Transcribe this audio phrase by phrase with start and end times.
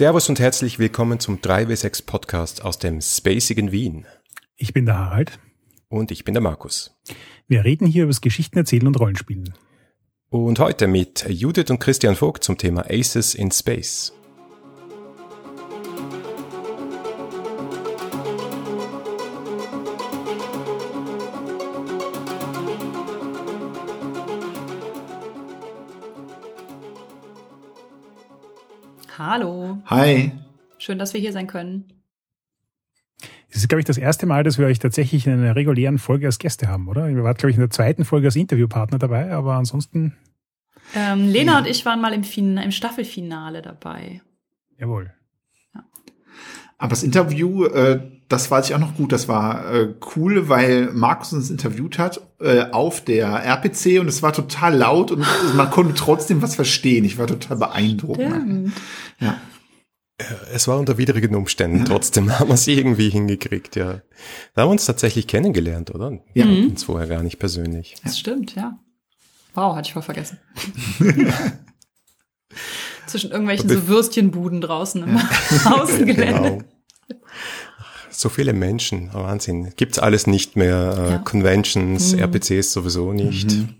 [0.00, 4.06] Servus und herzlich willkommen zum 3W6 Podcast aus dem spacigen Wien.
[4.56, 5.38] Ich bin der Harald.
[5.90, 6.98] Und ich bin der Markus.
[7.48, 9.52] Wir reden hier über das Geschichten erzählen und Rollenspielen.
[10.30, 14.14] Und heute mit Judith und Christian Vogt zum Thema Aces in Space.
[29.30, 29.78] Hallo.
[29.86, 30.32] Hi.
[30.78, 31.84] Schön, dass wir hier sein können.
[33.48, 36.26] Es ist, glaube ich, das erste Mal, dass wir euch tatsächlich in einer regulären Folge
[36.26, 37.06] als Gäste haben, oder?
[37.06, 40.16] Wir waren, glaube ich, in der zweiten Folge als Interviewpartner dabei, aber ansonsten.
[40.96, 44.20] Ähm, Lena und ich waren mal im, fin im Staffelfinale dabei.
[44.78, 45.12] Jawohl.
[45.76, 45.84] Ja.
[46.78, 49.10] Aber das Interview, äh, das weiß ich auch noch gut.
[49.10, 54.22] Das war äh, cool, weil Markus uns interviewt hat äh, auf der RPC und es
[54.22, 57.04] war total laut und man konnte trotzdem was verstehen.
[57.04, 58.22] Ich war total beeindruckt.
[58.22, 58.72] Stimmt.
[59.18, 59.36] Ja.
[60.52, 61.84] Es war unter widrigen Umständen.
[61.84, 64.00] Trotzdem haben wir es irgendwie hingekriegt, ja.
[64.54, 66.20] Da haben wir uns tatsächlich kennengelernt, oder?
[66.32, 66.46] Ja.
[66.46, 66.70] Mhm.
[66.70, 67.96] Uns vorher gar nicht persönlich.
[68.04, 68.78] Das stimmt, ja.
[69.54, 70.38] Wow, hatte ich voll vergessen.
[73.06, 75.28] Zwischen irgendwelchen so Würstchenbuden draußen im ja.
[75.64, 76.58] Außengelände.
[76.58, 76.62] Genau.
[78.20, 79.72] So viele Menschen, Wahnsinn.
[79.76, 80.94] Gibt's alles nicht mehr.
[80.98, 81.18] Äh, ja.
[81.18, 82.18] Conventions, mhm.
[82.20, 83.50] RPCs sowieso nicht.
[83.50, 83.76] Mhm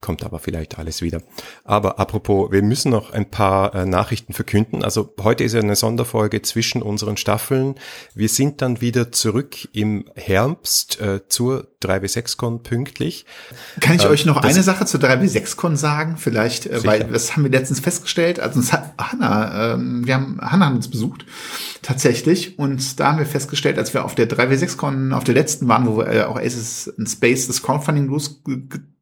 [0.00, 1.22] kommt aber vielleicht alles wieder.
[1.64, 4.84] Aber apropos, wir müssen noch ein paar äh, Nachrichten verkünden.
[4.84, 7.74] Also heute ist ja eine Sonderfolge zwischen unseren Staffeln.
[8.14, 13.26] Wir sind dann wieder zurück im Herbst äh, zur 3W6Con pünktlich.
[13.80, 16.16] Kann ich äh, euch noch eine Sache zur 3W6Con sagen?
[16.16, 18.38] Vielleicht, äh, weil das haben wir letztens festgestellt.
[18.38, 21.26] Also uns hat Hanna, äh, wir haben Hanna uns besucht
[21.82, 25.86] tatsächlich und da haben wir festgestellt, als wir auf der 3W6Con, auf der letzten waren,
[25.86, 28.08] wo wir äh, auch Aces in Space das Crowdfunding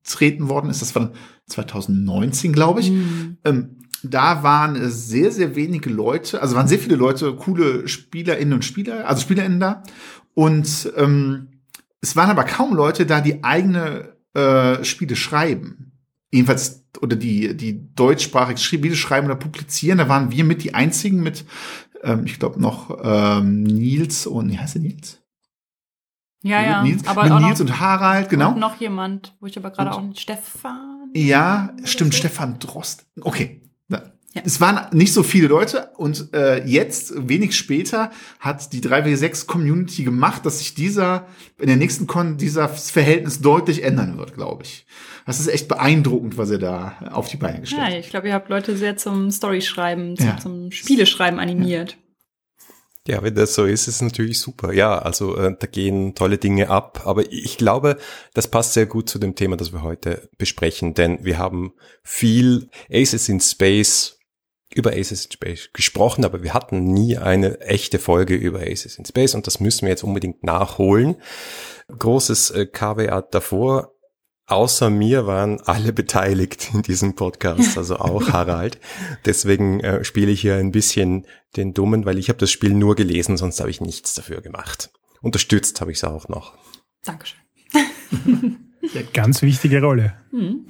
[0.07, 1.13] losgetreten worden ist, das war
[1.47, 2.91] 2019, glaube ich.
[2.91, 3.37] Mhm.
[3.45, 8.65] Ähm, da waren sehr, sehr wenige Leute, also waren sehr viele Leute, coole SpielerInnen und
[8.65, 9.83] Spieler, also SpielerInnen da.
[10.35, 11.49] Und ähm,
[12.01, 15.93] es waren aber kaum Leute da, die eigene äh, Spiele schreiben.
[16.31, 19.99] Jedenfalls, oder die, die deutschsprachig Spiele schreiben oder publizieren.
[19.99, 21.45] Da waren wir mit die einzigen mit,
[22.03, 25.21] ähm, ich glaube, noch ähm, Nils und, wie heißt der Nils?
[26.47, 26.83] Ja, ja.
[26.83, 28.53] Nils, aber mit auch Nils noch, und Harald, genau.
[28.53, 31.11] Und noch jemand, wo ich aber gerade auch nicht, Stefan.
[31.15, 32.19] Ja, stimmt, so.
[32.19, 33.07] Stefan Drost.
[33.21, 33.63] Okay.
[34.37, 34.43] Ja.
[34.45, 40.05] Es waren nicht so viele Leute und äh, jetzt, wenig später, hat die 3W6 Community
[40.05, 41.27] gemacht, dass sich dieser,
[41.59, 44.85] in der nächsten Con, dieses Verhältnis deutlich ändern wird, glaube ich.
[45.25, 47.93] Das ist echt beeindruckend, was ihr da auf die Beine gestellt habt.
[47.93, 50.37] Ja, ich glaube, ihr habt Leute sehr zum Storyschreiben, zum, ja.
[50.37, 51.93] zum Spieleschreiben animiert.
[51.93, 51.97] Ja.
[53.07, 54.73] Ja, wenn das so ist, ist es natürlich super.
[54.73, 57.03] Ja, also äh, da gehen tolle Dinge ab.
[57.05, 57.99] Aber ich glaube,
[58.35, 61.73] das passt sehr gut zu dem Thema, das wir heute besprechen, denn wir haben
[62.03, 64.17] viel Aces in Space
[64.75, 69.05] über Aces in Space gesprochen, aber wir hatten nie eine echte Folge über Aces in
[69.05, 71.17] Space und das müssen wir jetzt unbedingt nachholen.
[71.99, 73.96] Großes äh, Caveat davor.
[74.49, 78.79] Außer mir waren alle beteiligt in diesem Podcast, also auch Harald.
[79.25, 81.27] Deswegen äh, spiele ich hier ein bisschen
[81.57, 84.91] den Dummen, weil ich habe das Spiel nur gelesen, sonst habe ich nichts dafür gemacht.
[85.21, 86.57] Unterstützt habe ich es auch noch.
[87.03, 87.41] Dankeschön.
[88.95, 90.17] ja, ganz wichtige Rolle.
[90.31, 90.69] Mhm.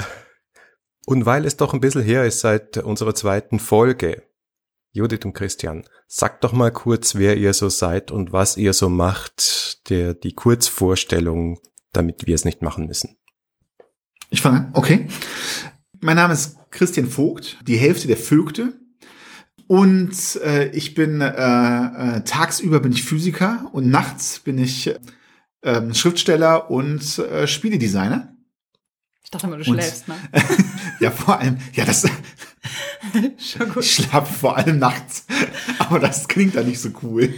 [1.04, 4.22] Und weil es doch ein bisschen her ist seit unserer zweiten Folge,
[4.92, 8.88] Judith und Christian, sagt doch mal kurz, wer ihr so seid und was ihr so
[8.88, 11.60] macht, der, die Kurzvorstellung,
[11.92, 13.18] damit wir es nicht machen müssen.
[14.36, 15.08] Ich fange an, okay.
[16.02, 18.74] Mein Name ist Christian Vogt, die Hälfte der Vögte.
[19.66, 20.14] Und
[20.44, 24.94] äh, ich bin äh, äh, tagsüber bin ich Physiker und nachts bin ich
[25.62, 28.36] äh, Schriftsteller und äh, Spieledesigner.
[29.24, 30.16] Ich dachte immer, du schläfst, ne?
[31.00, 32.04] ja, vor allem, ja, das.
[33.38, 33.84] Schon gut.
[33.84, 35.24] Ich schlafe vor allem nachts.
[35.78, 37.32] Aber das klingt da nicht so cool.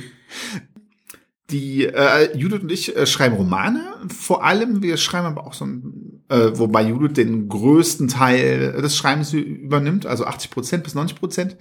[1.51, 4.83] Die äh, Judith und ich äh, schreiben Romane, vor allem.
[4.83, 10.07] Wir schreiben aber auch so ein, äh, wobei Judith den größten Teil des Schreibens übernimmt,
[10.07, 11.57] also 80 Prozent bis 90 Prozent,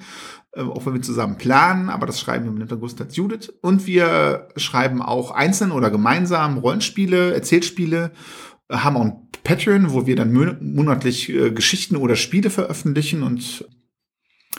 [0.53, 3.53] äh, auch wenn wir zusammen planen, aber das Schreiben übernimmt der größte Judith.
[3.61, 8.11] Und wir schreiben auch einzeln oder gemeinsam Rollenspiele, Erzählspiele,
[8.69, 13.65] haben auch ein Patreon, wo wir dann monatlich äh, Geschichten oder Spiele veröffentlichen und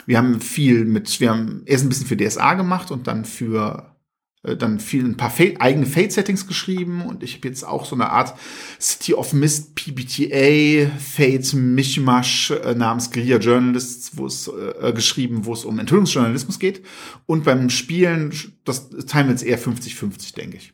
[0.05, 3.85] wir haben viel mit, wir haben erst ein bisschen für DSA gemacht und dann für
[3.85, 3.98] äh,
[4.41, 8.09] dann viel ein paar Fate, eigene Fate-Settings geschrieben und ich habe jetzt auch so eine
[8.09, 8.37] Art
[8.79, 15.53] City of Mist PBTA Fate Mischmasch äh, namens Guerilla Journalists, wo es äh, geschrieben, wo
[15.53, 16.85] es um Enthüllungsjournalismus geht
[17.25, 18.31] und beim Spielen
[18.63, 20.73] das teilen wir jetzt eher 50-50, denke ich.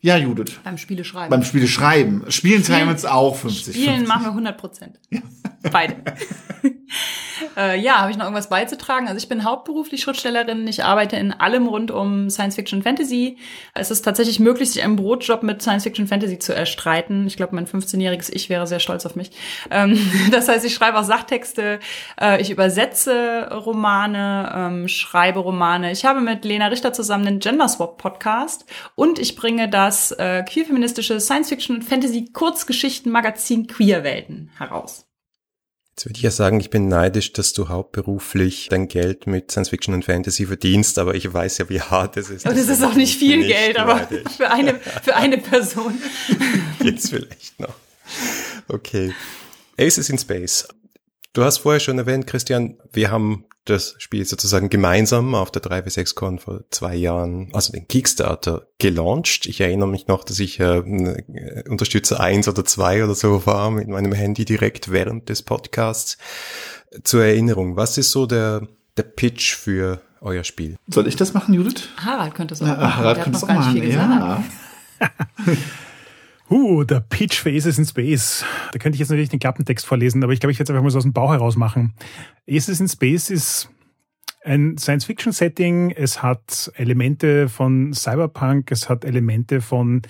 [0.00, 0.60] Ja, Judith.
[0.62, 1.30] Beim Spiele schreiben.
[1.30, 2.24] Beim Spiele schreiben.
[2.28, 3.74] Spielen teilen wir uns auch 50.
[3.74, 4.08] Spielen 50.
[4.08, 5.00] machen wir 100 Prozent.
[5.10, 5.20] Ja.
[5.62, 5.96] Beide.
[7.56, 9.08] äh, ja, habe ich noch irgendwas beizutragen?
[9.08, 10.66] Also ich bin hauptberuflich Schriftstellerin.
[10.68, 13.38] Ich arbeite in allem rund um Science Fiction Fantasy.
[13.74, 17.26] Es ist tatsächlich möglich, sich einen Brotjob mit Science Fiction Fantasy zu erstreiten.
[17.26, 19.32] Ich glaube, mein 15-jähriges Ich wäre sehr stolz auf mich.
[19.70, 19.98] Ähm,
[20.30, 21.80] das heißt, ich schreibe auch Sach-Texte,
[22.20, 25.90] äh, ich übersetze Romane, ähm, schreibe Romane.
[25.92, 28.64] Ich habe mit Lena Richter zusammen den Gender Swap Podcast
[28.94, 35.07] und ich bringe das äh, queer-feministische Science Fiction Fantasy Kurzgeschichten-Magazin Queerwelten heraus.
[35.98, 39.70] Jetzt würde ich ja sagen, ich bin neidisch, dass du hauptberuflich dein Geld mit Science
[39.70, 42.46] Fiction und Fantasy verdienst, aber ich weiß ja, wie hart es ist.
[42.46, 45.98] Und es ist auch nicht viel nicht Geld, aber für eine, für eine Person.
[46.84, 47.74] Jetzt vielleicht noch.
[48.68, 49.12] Okay.
[49.76, 50.68] Aces in Space.
[51.32, 56.38] Du hast vorher schon erwähnt, Christian, wir haben das Spiel sozusagen gemeinsam auf der 3W6Con
[56.38, 59.46] vor zwei Jahren, also den Kickstarter, gelauncht.
[59.46, 60.82] Ich erinnere mich noch, dass ich äh,
[61.68, 66.18] Unterstützer eins oder zwei oder so war mit meinem Handy direkt während des Podcasts.
[67.04, 68.66] Zur Erinnerung, was ist so der,
[68.96, 70.76] der Pitch für euer Spiel?
[70.88, 71.88] Soll ich das machen, Judith?
[71.96, 72.96] Harald könnte es auch machen.
[72.96, 74.44] Harald könnte es auch machen, ja.
[76.50, 78.44] Uh, der Pitch für Aces in Space.
[78.72, 80.82] Da könnte ich jetzt natürlich den Klappentext vorlesen, aber ich glaube, ich werde es einfach
[80.82, 81.92] mal so aus dem Bauch heraus machen.
[82.48, 83.70] Aces in Space ist
[84.44, 85.90] ein Science-Fiction-Setting.
[85.90, 90.02] Es hat Elemente von Cyberpunk, es hat Elemente von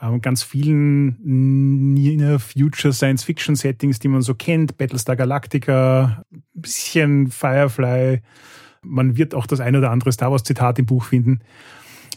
[0.00, 4.76] ähm, ganz vielen Near Future Science-Fiction-Settings, die man so kennt.
[4.76, 6.22] Battlestar Galactica,
[6.54, 8.22] bisschen Firefly.
[8.82, 11.40] Man wird auch das ein oder andere Star Wars-Zitat im Buch finden.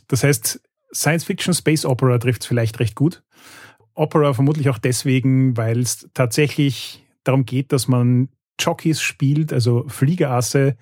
[0.08, 0.62] Das heißt,
[0.94, 3.24] Science-Fiction Space Opera trifft es vielleicht recht gut.
[3.94, 10.78] Opera vermutlich auch deswegen, weil es tatsächlich darum geht, dass man Jockeys spielt, also Fliegerasse,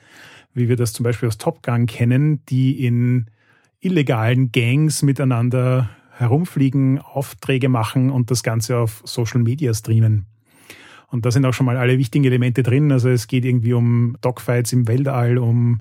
[0.53, 3.29] wie wir das zum Beispiel aus Top Gun kennen, die in
[3.79, 10.25] illegalen Gangs miteinander herumfliegen, Aufträge machen und das Ganze auf Social Media streamen.
[11.09, 12.91] Und da sind auch schon mal alle wichtigen Elemente drin.
[12.91, 15.79] Also es geht irgendwie um Dogfights im Weltall, um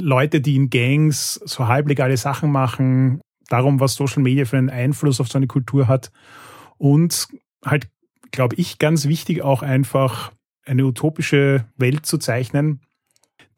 [0.00, 5.20] Leute, die in Gangs so halblegale Sachen machen, darum, was Social Media für einen Einfluss
[5.20, 6.10] auf so eine Kultur hat.
[6.76, 7.28] Und
[7.64, 7.88] halt,
[8.30, 10.32] glaube ich, ganz wichtig auch einfach
[10.64, 12.80] eine utopische Welt zu zeichnen,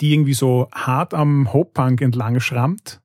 [0.01, 3.01] die irgendwie so hart am Hope-Punk entlang schrammt.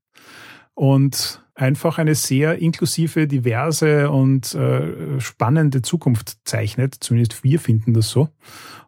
[0.73, 6.95] Und einfach eine sehr inklusive, diverse und äh, spannende Zukunft zeichnet.
[6.99, 8.29] Zumindest wir finden das so.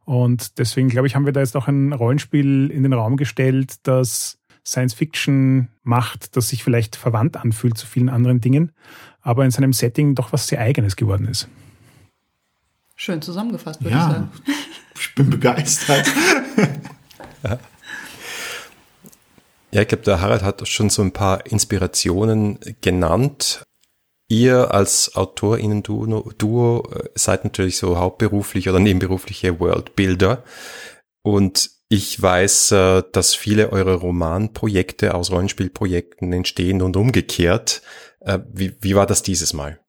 [0.04, 3.75] Und deswegen, glaube ich, haben wir da jetzt auch ein Rollenspiel in den Raum gestellt,
[3.84, 8.74] das Science Fiction macht, das sich vielleicht verwandt anfühlt zu vielen anderen Dingen,
[9.22, 11.48] aber in seinem Setting doch was sehr Eigenes geworden ist.
[12.96, 14.31] Schön zusammengefasst, würde ja, ich sagen.
[15.00, 16.12] Ich bin begeistert.
[17.44, 17.60] ja.
[19.72, 23.64] Ja, ich glaube, der Harald hat schon so ein paar Inspirationen genannt.
[24.30, 30.44] Ihr als AutorInnen-Duo Duo äh, seid natürlich so hauptberuflich oder nebenberufliche Worldbuilder.
[31.22, 37.81] Und ich weiß, äh, dass viele eurer Romanprojekte aus Rollenspielprojekten entstehen und umgekehrt.
[38.20, 39.80] Äh, wie, wie war das dieses Mal?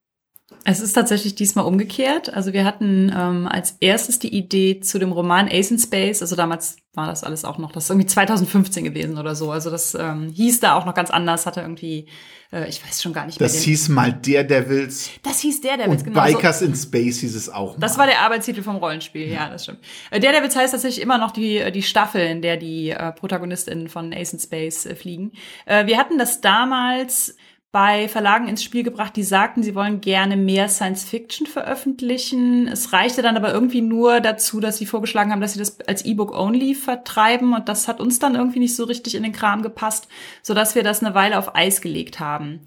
[0.64, 2.32] Es ist tatsächlich diesmal umgekehrt.
[2.32, 6.20] Also wir hatten ähm, als erstes die Idee zu dem Roman Ace in Space.
[6.22, 9.50] Also damals war das alles auch noch, das ist irgendwie 2015 gewesen oder so.
[9.50, 12.06] Also das ähm, hieß da auch noch ganz anders, hatte irgendwie,
[12.52, 13.48] äh, ich weiß schon gar nicht mehr.
[13.48, 15.10] Das hieß mal Daredevils.
[15.22, 16.22] Das hieß Daredevils, und genau.
[16.22, 17.74] Bikers so, in Space hieß es auch.
[17.74, 17.80] Mal.
[17.80, 19.78] Das war der Arbeitstitel vom Rollenspiel, ja, das stimmt.
[20.10, 24.12] Äh, Daredevils heißt tatsächlich immer noch die, die Staffel, in der die äh, ProtagonistInnen von
[24.12, 25.32] Ace in Space äh, fliegen.
[25.66, 27.36] Äh, wir hatten das damals
[27.70, 32.66] bei Verlagen ins Spiel gebracht, die sagten, sie wollen gerne mehr Science Fiction veröffentlichen.
[32.66, 36.04] Es reichte dann aber irgendwie nur dazu, dass sie vorgeschlagen haben, dass sie das als
[36.04, 39.62] E-Book only vertreiben und das hat uns dann irgendwie nicht so richtig in den Kram
[39.62, 40.08] gepasst,
[40.42, 42.60] so dass wir das eine Weile auf Eis gelegt haben.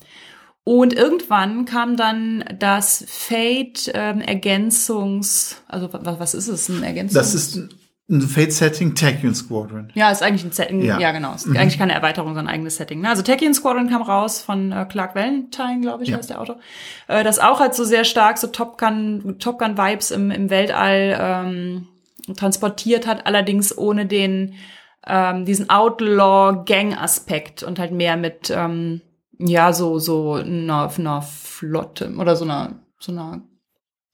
[0.63, 7.13] Und irgendwann kam dann das Fate ähm, Ergänzungs, also was, was ist es, ein Ergänzungs?
[7.13, 9.91] Das ist ein Fate-Setting, Tachyon Squadron.
[9.93, 11.34] Ja, ist eigentlich ein Setting, ja, ja genau.
[11.34, 11.55] Ist mhm.
[11.55, 13.01] eigentlich keine Erweiterung, sondern ein eigenes Setting.
[13.01, 13.10] Ne?
[13.10, 16.17] Also Tachyon Squadron kam raus von äh, Clark Valentine, glaube ich, ja.
[16.17, 16.58] heißt der Autor.
[17.08, 20.50] Äh, das auch halt so sehr stark so Top Gun, Top Gun Vibes im, im
[20.50, 21.88] Weltall ähm,
[22.36, 24.55] transportiert hat, allerdings ohne den
[25.08, 29.01] ähm, diesen Outlaw-Gang-Aspekt und halt mehr mit ähm,
[29.39, 33.41] ja so so einer, einer Flotte oder so einer so einer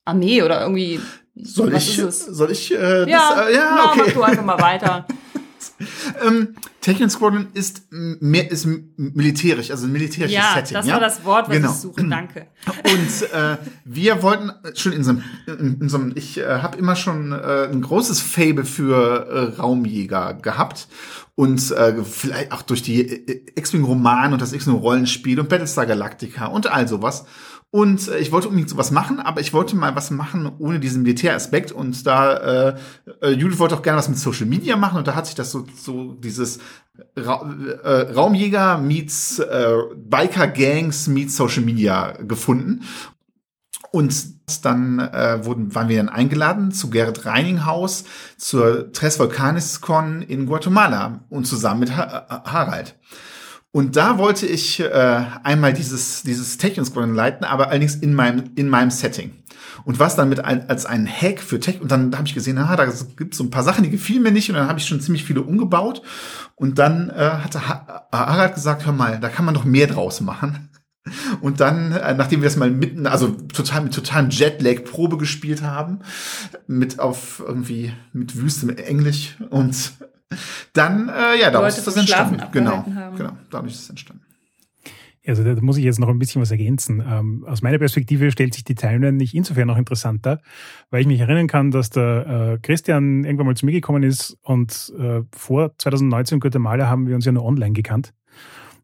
[0.04, 1.00] Armee oder irgendwie
[1.42, 4.02] soll Was ich, soll ich, äh, ja, das, äh, ja, na, okay.
[4.06, 5.06] mach du einfach mal weiter.
[6.26, 8.66] ähm, Technion Squadron ist mehr ist
[8.96, 10.74] militärisch, also ein militärisches ja, Setting.
[10.74, 11.70] Das ja, war das Wort, was genau.
[11.70, 12.04] ich suche.
[12.08, 12.46] Danke.
[12.66, 16.78] Und äh, wir wollten schon in so einem, in, in so einem ich äh, habe
[16.78, 19.26] immer schon äh, ein großes Fable für
[19.56, 20.88] äh, Raumjäger gehabt
[21.34, 25.86] und äh, vielleicht auch durch die äh, X-Wing Roman und das X-Wing Rollenspiel und Battlestar
[25.86, 27.26] Galactica und all sowas.
[27.70, 31.02] Und äh, ich wollte unbedingt sowas machen, aber ich wollte mal was machen ohne diesen
[31.02, 31.70] Militäraspekt.
[31.70, 32.36] Und da
[32.70, 32.76] äh,
[33.20, 35.50] äh, Judith wollte auch gerne was mit Social Media machen und da hat sich das
[35.50, 36.60] so, so dieses
[37.16, 37.48] Ra
[37.84, 42.84] äh, Raumjäger meets äh, Biker Gangs meets Social Media gefunden.
[43.90, 44.14] Und
[44.64, 48.04] dann äh, wurden, waren wir dann eingeladen zu Gerrit Reininghaus
[48.36, 52.96] zur Tres Volcanis Con in Guatemala und zusammen mit ha Harald.
[53.70, 58.44] Und da wollte ich äh, einmal dieses, dieses Tech Squadron leiten, aber allerdings in meinem,
[58.56, 59.32] in meinem Setting.
[59.84, 62.58] Und was dann mit ein, als ein Hack für Tech, und dann habe ich gesehen,
[62.58, 64.78] ah, da gibt es so ein paar Sachen, die gefielen mir nicht, und dann habe
[64.78, 66.02] ich schon ziemlich viele umgebaut.
[66.56, 70.70] Und dann äh, hatte Harald gesagt, hör mal, da kann man doch mehr draus machen.
[71.40, 75.62] Und dann, äh, nachdem wir das mal mitten, also total mit totalem Jetlag Probe gespielt
[75.62, 76.00] haben,
[76.66, 79.92] mit auf irgendwie mit wüstem Englisch und
[80.72, 82.42] dann, äh, ja, dadurch ist das entstanden.
[82.52, 82.84] Genau,
[83.16, 84.22] genau, dadurch ist es entstanden.
[85.28, 87.02] Also da muss ich jetzt noch ein bisschen was ergänzen.
[87.06, 90.40] Ähm, aus meiner Perspektive stellt sich die Timeline nicht insofern noch interessanter,
[90.90, 94.38] weil ich mich erinnern kann, dass der äh, Christian irgendwann mal zu mir gekommen ist
[94.42, 98.14] und äh, vor 2019 in Guatemala haben wir uns ja nur online gekannt.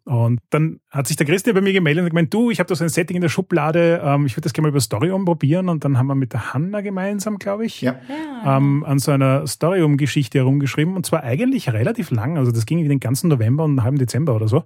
[0.04, 2.74] Und dann hat sich der Christian bei mir gemeldet und gemeint, du, ich habe da
[2.74, 5.70] so ein Setting in der Schublade, ähm, ich würde das gerne mal über Storyum probieren.
[5.70, 7.96] Und dann haben wir mit der Hanna gemeinsam, glaube ich, ja.
[8.44, 10.94] ähm, an so einer Storyum-Geschichte herumgeschrieben.
[10.94, 12.36] Und zwar eigentlich relativ lang.
[12.36, 14.64] Also das ging wie den ganzen November und einen halben Dezember oder so.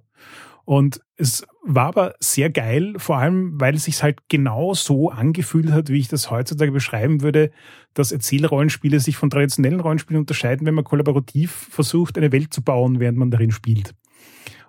[0.69, 5.73] Und es war aber sehr geil, vor allem, weil es sich halt genau so angefühlt
[5.73, 7.53] hat, wie ich das heutzutage beschreiben würde,
[7.95, 13.01] dass Erzählrollenspiele sich von traditionellen Rollenspielen unterscheiden, wenn man kollaborativ versucht, eine Welt zu bauen,
[13.01, 13.95] während man darin spielt.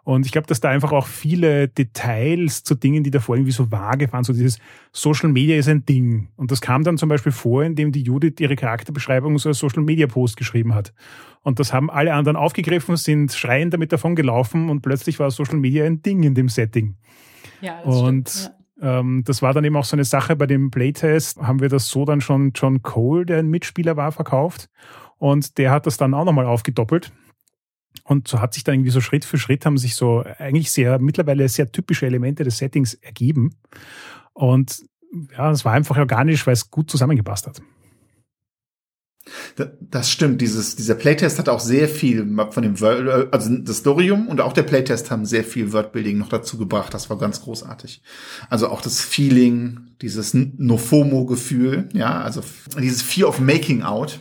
[0.09, 3.71] Und ich glaube, dass da einfach auch viele Details zu Dingen, die davor irgendwie so
[3.71, 4.57] vage waren, so dieses
[4.91, 6.29] Social Media ist ein Ding.
[6.35, 9.83] Und das kam dann zum Beispiel vor, indem die Judith ihre Charakterbeschreibung so als Social
[9.83, 10.95] Media Post geschrieben hat.
[11.43, 15.57] Und das haben alle anderen aufgegriffen, sind schreiend damit davon gelaufen und plötzlich war Social
[15.57, 16.95] Media ein Ding in dem Setting.
[17.61, 18.99] Ja, das und stimmt, ja.
[19.01, 21.87] Ähm, das war dann eben auch so eine Sache bei dem Playtest, haben wir das
[21.87, 24.71] so dann schon John Cole, der ein Mitspieler war, verkauft.
[25.19, 27.11] Und der hat das dann auch nochmal aufgedoppelt.
[28.09, 30.97] Und so hat sich dann irgendwie so Schritt für Schritt haben sich so eigentlich sehr,
[30.97, 33.51] mittlerweile sehr typische Elemente des Settings ergeben.
[34.33, 34.83] Und
[35.37, 37.61] ja, es war einfach organisch, weil es gut zusammengepasst hat.
[39.79, 40.41] Das stimmt.
[40.41, 42.73] Dieses, dieser Playtest hat auch sehr viel von dem,
[43.31, 46.91] also das Storium und auch der Playtest haben sehr viel Wordbuilding noch dazu gebracht.
[46.95, 48.01] Das war ganz großartig.
[48.49, 52.41] Also auch das Feeling, dieses Nofomo-Gefühl, ja, also
[52.75, 54.19] dieses Fear of Making Out,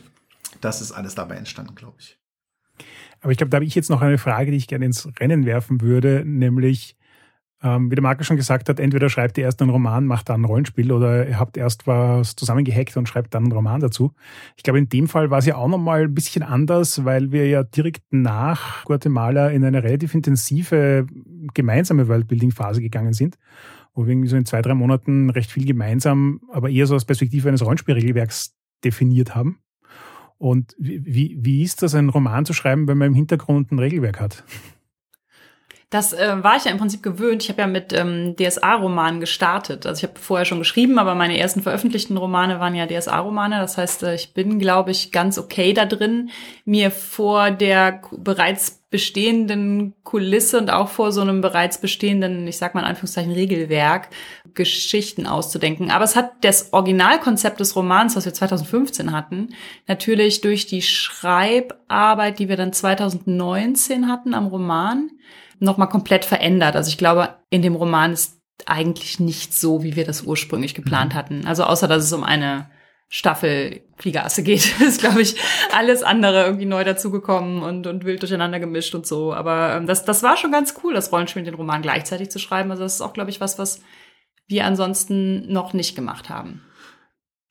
[0.60, 2.17] das ist alles dabei entstanden, glaube ich.
[3.20, 5.44] Aber ich glaube, da habe ich jetzt noch eine Frage, die ich gerne ins Rennen
[5.44, 6.96] werfen würde, nämlich,
[7.62, 10.42] ähm, wie der Marco schon gesagt hat, entweder schreibt ihr erst einen Roman, macht dann
[10.42, 14.12] ein Rollenspiel oder ihr habt erst was zusammengehackt und schreibt dann einen Roman dazu.
[14.56, 17.48] Ich glaube, in dem Fall war es ja auch nochmal ein bisschen anders, weil wir
[17.48, 21.06] ja direkt nach Guatemala in eine relativ intensive
[21.54, 23.36] gemeinsame Worldbuilding-Phase gegangen sind,
[23.94, 27.04] wo wir irgendwie so in zwei, drei Monaten recht viel gemeinsam, aber eher so aus
[27.04, 29.58] Perspektive eines Rollenspielregelwerks definiert haben.
[30.38, 34.20] Und wie, wie ist das, einen Roman zu schreiben, wenn man im Hintergrund ein Regelwerk
[34.20, 34.44] hat?
[35.90, 37.42] Das äh, war ich ja im Prinzip gewöhnt.
[37.42, 39.86] Ich habe ja mit ähm, DSA-Romanen gestartet.
[39.86, 43.58] Also ich habe vorher schon geschrieben, aber meine ersten veröffentlichten Romane waren ja DSA-Romane.
[43.58, 46.28] Das heißt, äh, ich bin, glaube ich, ganz okay da drin,
[46.66, 52.74] mir vor der bereits bestehenden Kulisse und auch vor so einem bereits bestehenden, ich sag
[52.74, 54.08] mal in Anführungszeichen, Regelwerk,
[54.52, 55.90] Geschichten auszudenken.
[55.90, 59.54] Aber es hat das Originalkonzept des Romans, was wir 2015 hatten,
[59.86, 65.10] natürlich durch die Schreibarbeit, die wir dann 2019 hatten am Roman,
[65.60, 66.76] nochmal komplett verändert.
[66.76, 71.14] Also ich glaube, in dem Roman ist eigentlich nicht so, wie wir das ursprünglich geplant
[71.14, 71.18] mhm.
[71.18, 71.46] hatten.
[71.46, 72.70] Also außer, dass es um eine
[73.08, 75.36] Staffel Fliegerasse geht, ist, glaube ich,
[75.72, 79.32] alles andere irgendwie neu dazugekommen und, und wild durcheinander gemischt und so.
[79.32, 82.38] Aber ähm, das, das war schon ganz cool, das Rollenspiel und den Roman gleichzeitig zu
[82.38, 82.70] schreiben.
[82.70, 83.80] Also das ist auch, glaube ich, was, was
[84.46, 86.62] wir ansonsten noch nicht gemacht haben.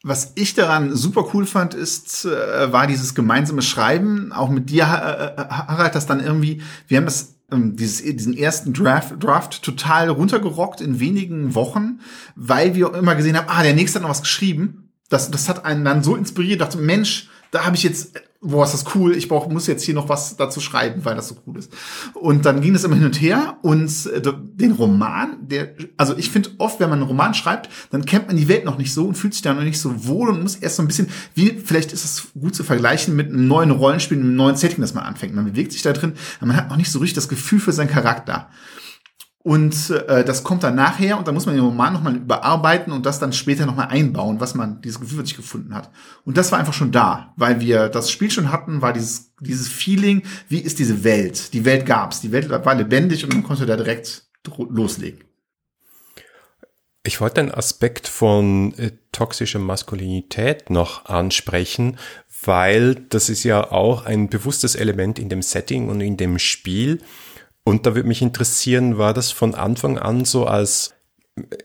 [0.04, 4.84] Was ich daran super cool fand, ist, äh, war dieses gemeinsame Schreiben, auch mit dir,
[4.84, 10.82] äh, Harald, das dann irgendwie, wir haben das dieses, diesen ersten Draft, Draft total runtergerockt
[10.82, 12.02] in wenigen Wochen,
[12.36, 14.92] weil wir immer gesehen haben, ah, der nächste hat noch was geschrieben.
[15.10, 18.74] Das, das hat einen dann so inspiriert, dachte, Mensch, da habe ich jetzt boah, ist
[18.74, 21.58] das cool, ich brauch, muss jetzt hier noch was dazu schreiben, weil das so cool
[21.58, 21.72] ist.
[22.14, 26.30] Und dann ging es immer hin und her und äh, den Roman, der, also ich
[26.30, 29.06] finde oft, wenn man einen Roman schreibt, dann kennt man die Welt noch nicht so
[29.06, 31.60] und fühlt sich da noch nicht so wohl und muss erst so ein bisschen, wie,
[31.64, 35.04] vielleicht ist es gut zu vergleichen mit einem neuen Rollenspiel, einem neuen Setting, das man
[35.04, 35.34] anfängt.
[35.34, 37.74] Man bewegt sich da drin, aber man hat noch nicht so richtig das Gefühl für
[37.74, 38.50] seinen Charakter.
[39.48, 43.06] Und äh, das kommt dann nachher und dann muss man den Roman nochmal überarbeiten und
[43.06, 45.90] das dann später nochmal einbauen, was man, dieses Gefühl, was ich gefunden hat.
[46.26, 49.70] Und das war einfach schon da, weil wir das Spiel schon hatten, war dieses, dieses
[49.70, 51.54] Feeling, wie ist diese Welt?
[51.54, 54.28] Die Welt gab's, die Welt war lebendig und man konnte da direkt
[54.68, 55.24] loslegen.
[57.04, 61.98] Ich wollte einen Aspekt von äh, toxischer Maskulinität noch ansprechen,
[62.44, 67.00] weil das ist ja auch ein bewusstes Element in dem Setting und in dem Spiel.
[67.68, 70.94] Und da würde mich interessieren, war das von Anfang an so als,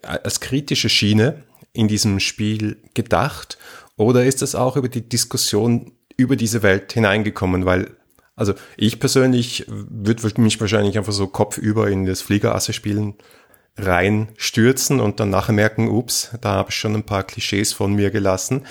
[0.02, 3.56] als kritische Schiene in diesem Spiel gedacht?
[3.96, 7.66] Oder ist das auch über die Diskussion über diese Welt hineingekommen?
[7.66, 7.96] Weil,
[8.34, 13.14] also ich persönlich würde mich wahrscheinlich einfach so kopfüber in das Fliegerasse spielen
[13.78, 18.10] reinstürzen und dann nachher merken, ups, da habe ich schon ein paar Klischees von mir
[18.10, 18.66] gelassen.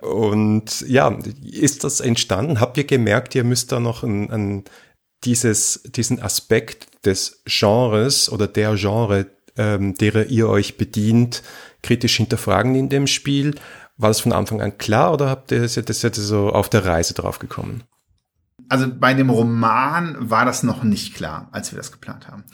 [0.00, 2.60] Und ja, ist das entstanden?
[2.60, 4.64] Habt ihr gemerkt, ihr müsst da noch ein, ein,
[5.24, 11.42] dieses, diesen Aspekt des Genres oder der Genre, ähm, derer ihr euch bedient,
[11.82, 13.54] kritisch hinterfragen in dem Spiel?
[13.96, 17.14] War das von Anfang an klar oder habt ihr das jetzt so auf der Reise
[17.14, 17.82] drauf gekommen?
[18.68, 22.44] Also bei dem Roman war das noch nicht klar, als wir das geplant haben.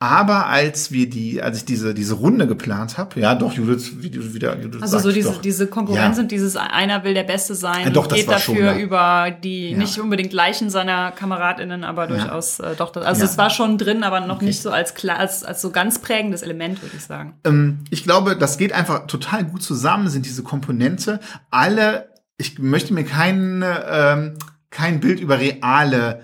[0.00, 4.58] Aber als wir die, als ich diese diese Runde geplant habe, ja, doch Judith, wieder
[4.60, 5.40] Judith Also so diese doch.
[5.40, 6.22] diese Konkurrenz Ja.
[6.24, 8.78] und dieses einer will der Beste sein, Ja, doch, das geht war schon, dafür ja.
[8.78, 12.90] über die nicht unbedingt Leichen seiner Kameradinnen, aber durchaus äh, doch.
[12.90, 15.70] Das, also es war schon drin, aber noch nicht so als klar als als so
[15.70, 17.34] ganz prägendes Element, würde ich sagen.
[17.44, 21.20] Ähm, ich glaube, das geht einfach total gut zusammen, sind diese Komponente.
[21.50, 24.34] Alle, ich möchte mir kein, ähm,
[24.70, 26.22] kein Bild über reale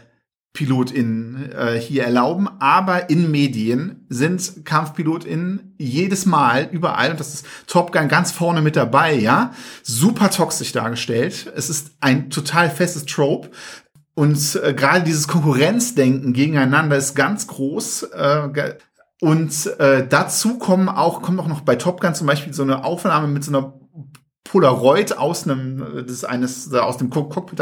[0.53, 7.47] PilotInnen äh, hier erlauben, aber in Medien sind KampfpilotInnen jedes Mal überall, und das ist
[7.67, 9.53] Top Gun ganz vorne mit dabei, ja,
[9.83, 11.53] super toxisch dargestellt.
[11.55, 13.51] Es ist ein total festes Trope.
[14.15, 18.03] Und äh, gerade dieses Konkurrenzdenken gegeneinander ist ganz groß.
[18.13, 18.75] Äh,
[19.21, 22.85] und äh, dazu kommen auch, kommt auch noch bei Top Gun zum Beispiel so eine
[22.85, 23.75] Aufnahme mit so einer
[24.45, 27.61] Polaroid aus einem, äh, ist eines, äh, aus dem Cock- Cockpit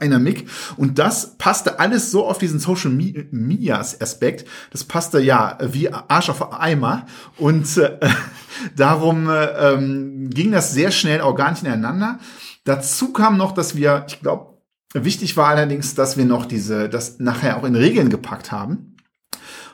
[0.00, 0.48] einer MIG.
[0.76, 4.46] Und das passte alles so auf diesen Social Me- Medias Aspekt.
[4.70, 7.06] Das passte ja wie Arsch auf Eimer.
[7.38, 7.98] Und äh,
[8.76, 12.18] darum äh, ähm, ging das sehr schnell organisch ineinander.
[12.64, 14.58] Dazu kam noch, dass wir, ich glaube,
[14.92, 18.96] wichtig war allerdings, dass wir noch diese, das nachher auch in Regeln gepackt haben.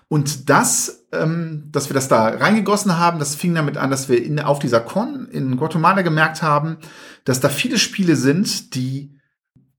[0.09, 4.22] Und das, ähm, dass wir das da reingegossen haben, das fing damit an, dass wir
[4.22, 6.77] in, auf dieser Con in Guatemala gemerkt haben,
[7.25, 9.16] dass da viele Spiele sind, die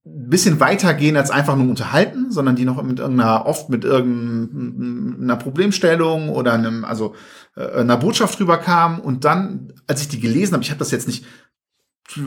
[0.05, 5.37] ein bisschen weitergehen als einfach nur unterhalten, sondern die noch mit irgendeiner, oft mit irgendeiner
[5.37, 7.15] Problemstellung oder einem, also
[7.55, 8.99] äh, einer Botschaft drüber kamen.
[8.99, 11.25] Und dann, als ich die gelesen habe, ich habe das jetzt nicht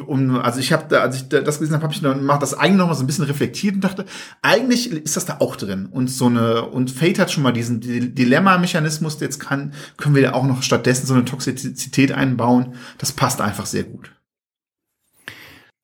[0.06, 2.40] um, also ich habe da, als ich da das gelesen habe, habe ich dann macht
[2.40, 4.06] das eigentlich noch mal so ein bisschen reflektiert und dachte,
[4.40, 7.80] eigentlich ist das da auch drin und so eine und Fate hat schon mal diesen
[7.80, 12.74] Di- Dilemma-Mechanismus, jetzt kann können wir da auch noch stattdessen so eine Toxizität einbauen.
[12.96, 14.15] Das passt einfach sehr gut.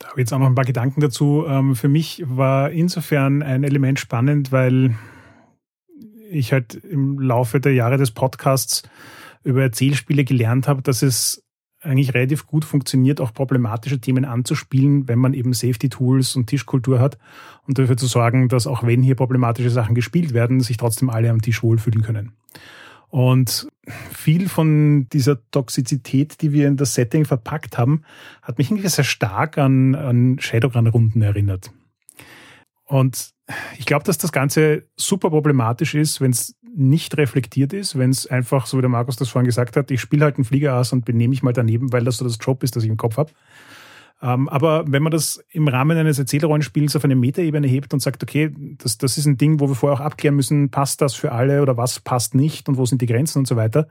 [0.03, 1.45] Da habe jetzt auch noch ein paar Gedanken dazu.
[1.47, 4.97] Ähm, Für mich war insofern ein Element spannend, weil
[6.29, 8.83] ich halt im Laufe der Jahre des Podcasts
[9.45, 11.45] über Erzählspiele gelernt habe, dass es
[11.83, 17.19] eigentlich relativ gut funktioniert, auch problematische Themen anzuspielen, wenn man eben Safety-Tools und Tischkultur hat
[17.69, 21.31] und dafür zu sorgen, dass auch wenn hier problematische Sachen gespielt werden, sich trotzdem alle
[21.31, 22.33] am Tisch wohlfühlen können.
[23.13, 23.69] Und
[24.11, 28.05] viel von dieser Toxizität, die wir in das Setting verpackt haben,
[28.41, 31.73] hat mich irgendwie sehr stark an, an Shadowrun-Runden erinnert.
[32.85, 33.35] Und
[33.77, 38.27] ich glaube, dass das Ganze super problematisch ist, wenn es nicht reflektiert ist, wenn es
[38.27, 41.05] einfach, so wie der Markus das vorhin gesagt hat, ich spiele halt einen Fliegerass und
[41.05, 43.31] benehme mich mal daneben, weil das so das Job ist, das ich im Kopf habe.
[44.23, 48.23] Ähm, aber wenn man das im Rahmen eines Erzählrollenspiels auf eine Metaebene hebt und sagt,
[48.23, 51.33] okay, das, das ist ein Ding, wo wir vorher auch abklären müssen, passt das für
[51.33, 53.89] alle oder was passt nicht und wo sind die Grenzen und so weiter,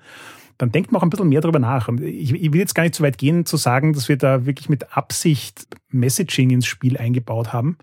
[0.58, 1.90] dann denkt man auch ein bisschen mehr darüber nach.
[1.90, 4.46] Und Ich, ich will jetzt gar nicht so weit gehen, zu sagen, dass wir da
[4.46, 7.78] wirklich mit Absicht Messaging ins Spiel eingebaut haben.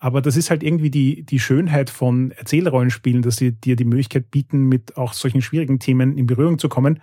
[0.00, 4.30] Aber das ist halt irgendwie die, die Schönheit von Erzählrollenspielen, dass sie dir die Möglichkeit
[4.30, 7.00] bieten, mit auch solchen schwierigen Themen in Berührung zu kommen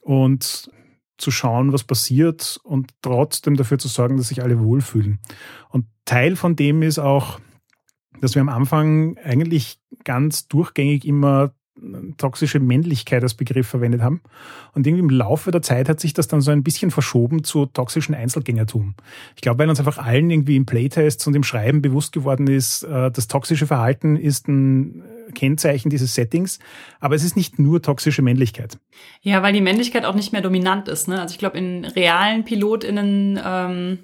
[0.00, 0.70] und
[1.18, 5.20] zu schauen, was passiert und trotzdem dafür zu sorgen, dass sich alle wohlfühlen.
[5.70, 7.40] Und Teil von dem ist auch,
[8.20, 11.52] dass wir am Anfang eigentlich ganz durchgängig immer
[12.16, 14.20] toxische Männlichkeit als Begriff verwendet haben.
[14.72, 17.66] Und irgendwie im Laufe der Zeit hat sich das dann so ein bisschen verschoben zu
[17.66, 18.94] toxischen Einzelgängertum.
[19.34, 22.82] Ich glaube, weil uns einfach allen irgendwie im Playtests und im Schreiben bewusst geworden ist,
[22.84, 25.02] äh, das toxische Verhalten ist ein
[25.34, 26.58] Kennzeichen dieses Settings,
[27.00, 28.78] aber es ist nicht nur toxische Männlichkeit.
[29.20, 31.08] Ja, weil die Männlichkeit auch nicht mehr dominant ist.
[31.08, 31.20] Ne?
[31.20, 33.98] Also ich glaube, in realen PilotInnen ähm,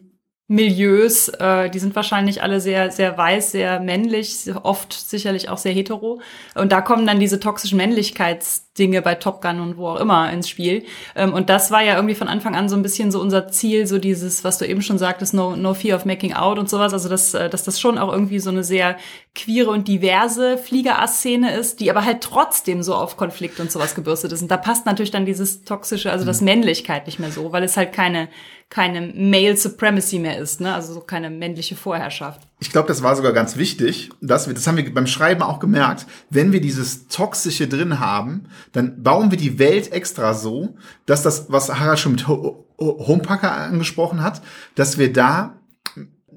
[0.53, 5.73] Milieus, äh, die sind wahrscheinlich alle sehr, sehr weiß, sehr männlich, oft sicherlich auch sehr
[5.73, 6.21] hetero.
[6.55, 10.33] Und da kommen dann diese toxischen Männlichkeits Dinge bei Top Gun und wo auch immer
[10.33, 10.85] ins Spiel.
[11.15, 13.87] Ähm, und das war ja irgendwie von Anfang an so ein bisschen so unser Ziel,
[13.87, 16.93] so dieses, was du eben schon sagtest, no, no fear of making out und sowas.
[16.95, 18.97] Also dass, äh, dass das schon auch irgendwie so eine sehr
[19.35, 24.33] queere und diverse Fliegerass-Szene ist, die aber halt trotzdem so auf Konflikt und sowas gebürstet
[24.33, 24.43] ist.
[24.43, 26.47] Und da passt natürlich dann dieses toxische, also das mhm.
[26.47, 28.29] Männlichkeit nicht mehr so, weil es halt keine
[28.73, 30.75] keine Male Supremacy mehr ist, ne?
[30.75, 32.41] Also so keine männliche Vorherrschaft.
[32.63, 35.59] Ich glaube, das war sogar ganz wichtig, dass wir, das haben wir beim Schreiben auch
[35.59, 41.25] gemerkt, wenn wir dieses Toxische drin haben, dann bauen wir die Welt extra so, dass
[41.25, 44.43] das, was Harald schon mit Homepacker angesprochen hat,
[44.77, 45.59] dass wir da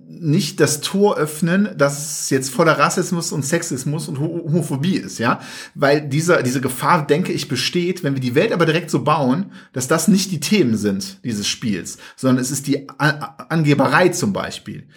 [0.07, 5.41] nicht das Tor öffnen, dass es jetzt voller Rassismus und Sexismus und Homophobie ist, ja,
[5.75, 9.51] weil diese diese Gefahr, denke ich, besteht, wenn wir die Welt aber direkt so bauen,
[9.73, 14.87] dass das nicht die Themen sind dieses Spiels, sondern es ist die Angeberei zum Beispiel.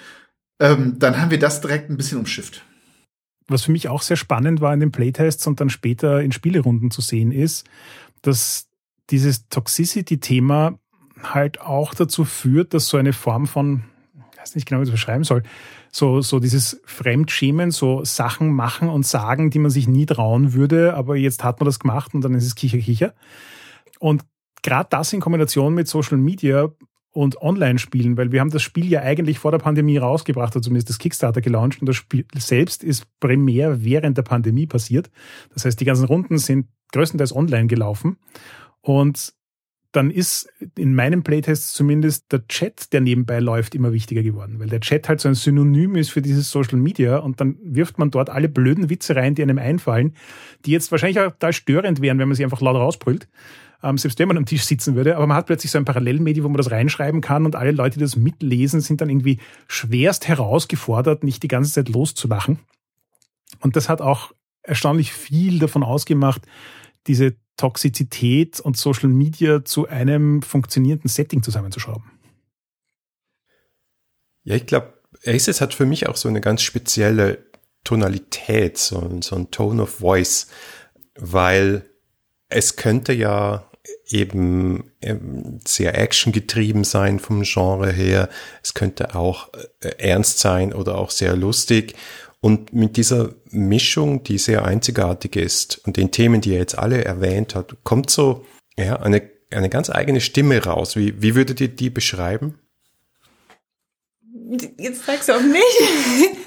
[0.60, 2.64] Ähm, dann haben wir das direkt ein bisschen umschifft.
[3.46, 6.90] Was für mich auch sehr spannend war in den Playtests und dann später in Spielerunden
[6.90, 7.66] zu sehen ist,
[8.22, 8.66] dass
[9.10, 10.78] dieses Toxicity-Thema
[11.22, 13.84] halt auch dazu führt, dass so eine Form von
[14.48, 15.42] weiß nicht genau, wie ich das beschreiben soll,
[15.92, 20.94] so, so dieses Fremdschämen, so Sachen machen und sagen, die man sich nie trauen würde,
[20.94, 23.14] aber jetzt hat man das gemacht und dann ist es Kicher, Kicher.
[23.98, 24.24] Und
[24.62, 26.70] gerade das in Kombination mit Social Media
[27.18, 30.88] und Online-Spielen, weil wir haben das Spiel ja eigentlich vor der Pandemie rausgebracht, oder zumindest
[30.88, 35.10] das Kickstarter gelauncht und das Spiel selbst ist primär während der Pandemie passiert.
[35.52, 38.18] Das heißt, die ganzen Runden sind größtenteils online gelaufen
[38.82, 39.32] und
[39.90, 44.68] dann ist in meinem Playtest zumindest der Chat, der nebenbei läuft, immer wichtiger geworden, weil
[44.68, 48.12] der Chat halt so ein Synonym ist für dieses Social Media und dann wirft man
[48.12, 50.14] dort alle blöden Witze rein, die einem einfallen,
[50.64, 53.28] die jetzt wahrscheinlich auch da störend wären, wenn man sie einfach laut rausbrüllt,
[53.82, 56.44] ähm, selbst wenn man am Tisch sitzen würde, aber man hat plötzlich so ein Parallelmedium,
[56.44, 59.38] wo man das reinschreiben kann und alle Leute, die das mitlesen, sind dann irgendwie
[59.68, 62.58] schwerst herausgefordert, nicht die ganze Zeit loszulachen.
[63.60, 66.42] Und das hat auch erstaunlich viel davon ausgemacht,
[67.06, 72.10] diese Toxizität und Social Media zu einem funktionierenden Setting zusammenzuschrauben?
[74.44, 74.94] Ja, ich glaube,
[75.26, 77.44] Aces hat für mich auch so eine ganz spezielle
[77.84, 80.48] Tonalität, so, so ein Tone of Voice,
[81.16, 81.90] weil
[82.48, 83.67] es könnte ja
[84.06, 88.28] eben ähm, sehr actiongetrieben sein vom Genre her.
[88.62, 91.94] Es könnte auch äh, ernst sein oder auch sehr lustig.
[92.40, 97.04] Und mit dieser Mischung, die sehr einzigartig ist und den Themen, die er jetzt alle
[97.04, 98.46] erwähnt hat, kommt so
[98.76, 100.94] ja, eine, eine ganz eigene Stimme raus.
[100.96, 102.58] Wie, wie würdet ihr die beschreiben?
[104.78, 105.62] Jetzt zeigst du auf mich.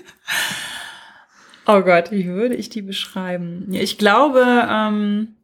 [1.68, 3.68] oh Gott, wie würde ich die beschreiben?
[3.74, 5.36] Ich glaube, ähm,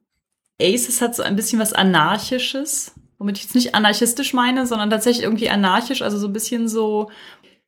[0.61, 5.23] Aces hat so ein bisschen was Anarchisches, womit ich jetzt nicht anarchistisch meine, sondern tatsächlich
[5.23, 7.09] irgendwie anarchisch, also so ein bisschen so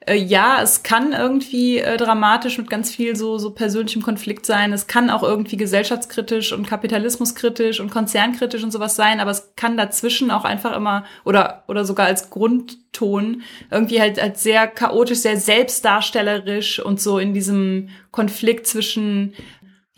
[0.10, 4.72] äh, ja, es kann irgendwie äh, dramatisch mit ganz viel so, so persönlichem Konflikt sein.
[4.72, 9.76] Es kann auch irgendwie gesellschaftskritisch und kapitalismuskritisch und konzernkritisch und sowas sein, aber es kann
[9.76, 15.38] dazwischen auch einfach immer oder, oder sogar als Grundton irgendwie halt als sehr chaotisch, sehr
[15.38, 19.34] selbstdarstellerisch und so in diesem Konflikt zwischen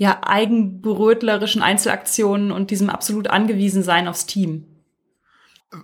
[0.01, 4.65] ja, eigenberötlerischen Einzelaktionen und diesem absolut angewiesen sein aufs Team.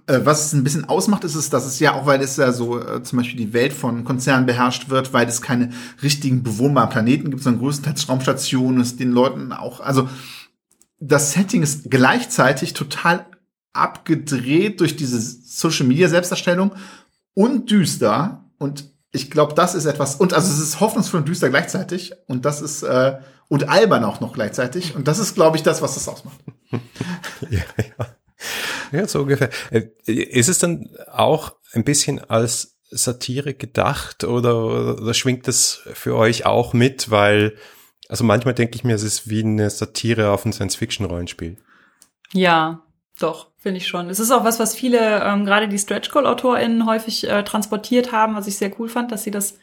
[0.08, 2.52] Äh, was es ein bisschen ausmacht, ist es, dass es ja auch, weil es ja
[2.52, 5.70] so äh, zum Beispiel die Welt von Konzernen beherrscht wird, weil es keine
[6.02, 10.10] richtigen bewohnbaren Planeten gibt, sondern größtenteils Raumstationen, es den Leuten auch, also
[11.00, 13.28] das Setting ist gleichzeitig total
[13.74, 16.72] abgedreht durch diese Social Media Selbstdarstellung
[17.36, 21.52] und düster und ich glaube, das ist etwas und also es ist hoffnungsvoll und düster
[21.52, 25.64] gleichzeitig und das ist äh, und albern auch noch gleichzeitig und das ist glaube ich
[25.64, 26.40] das, was das ausmacht.
[27.50, 28.08] ja, ja.
[28.92, 29.50] Ja, so ungefähr.
[29.72, 36.16] Äh, ist es dann auch ein bisschen als Satire gedacht oder, oder schwingt das für
[36.16, 37.12] euch auch mit?
[37.12, 37.56] Weil,
[38.08, 41.58] also manchmal denke ich mir, es ist wie eine Satire auf ein Science-Fiction-Rollenspiel.
[42.34, 42.84] Ja,
[43.20, 44.10] doch, finde ich schon.
[44.10, 48.36] Es ist auch was, was viele, ähm, gerade die Stretch Goal-AutorInnen häufig äh, transportiert haben,
[48.36, 49.58] was ich sehr cool fand, dass sie das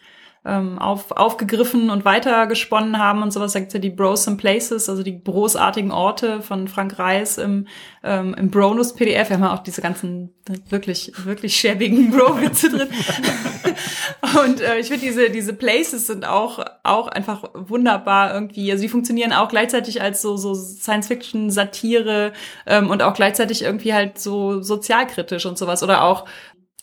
[0.47, 3.53] ähm, auf, aufgegriffen und weitergesponnen haben und sowas.
[3.53, 7.67] sagt ja die Brosome Places, also die großartigen Orte von Frank Reis im,
[8.03, 9.31] ähm, im Bronus PDF.
[9.31, 10.35] Wir haben ja auch diese ganzen
[10.69, 12.89] wirklich, wirklich schäbigen Bro-Witze drin.
[14.45, 18.71] und äh, ich finde, diese, diese Places sind auch, auch einfach wunderbar irgendwie.
[18.71, 22.33] Also die funktionieren auch gleichzeitig als so, so Science-Fiction-Satire
[22.67, 25.83] ähm, und auch gleichzeitig irgendwie halt so sozialkritisch und sowas.
[25.83, 26.27] Oder auch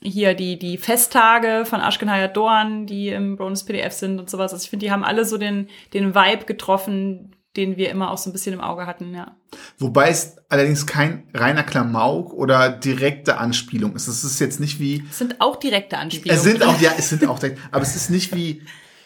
[0.01, 4.53] hier die, die Festtage von Ashken Hayat Dorn, die im Bonus PDF sind und sowas.
[4.53, 8.17] Also ich finde, die haben alle so den, den Vibe getroffen, den wir immer auch
[8.17, 9.35] so ein bisschen im Auge hatten, ja.
[9.77, 14.07] Wobei es allerdings kein reiner Klamauk oder direkte Anspielung ist.
[14.07, 15.03] Es ist jetzt nicht wie.
[15.09, 16.37] Es sind auch direkte Anspielungen.
[16.37, 18.61] Es sind auch, ja, es sind auch direkt, aber es ist nicht wie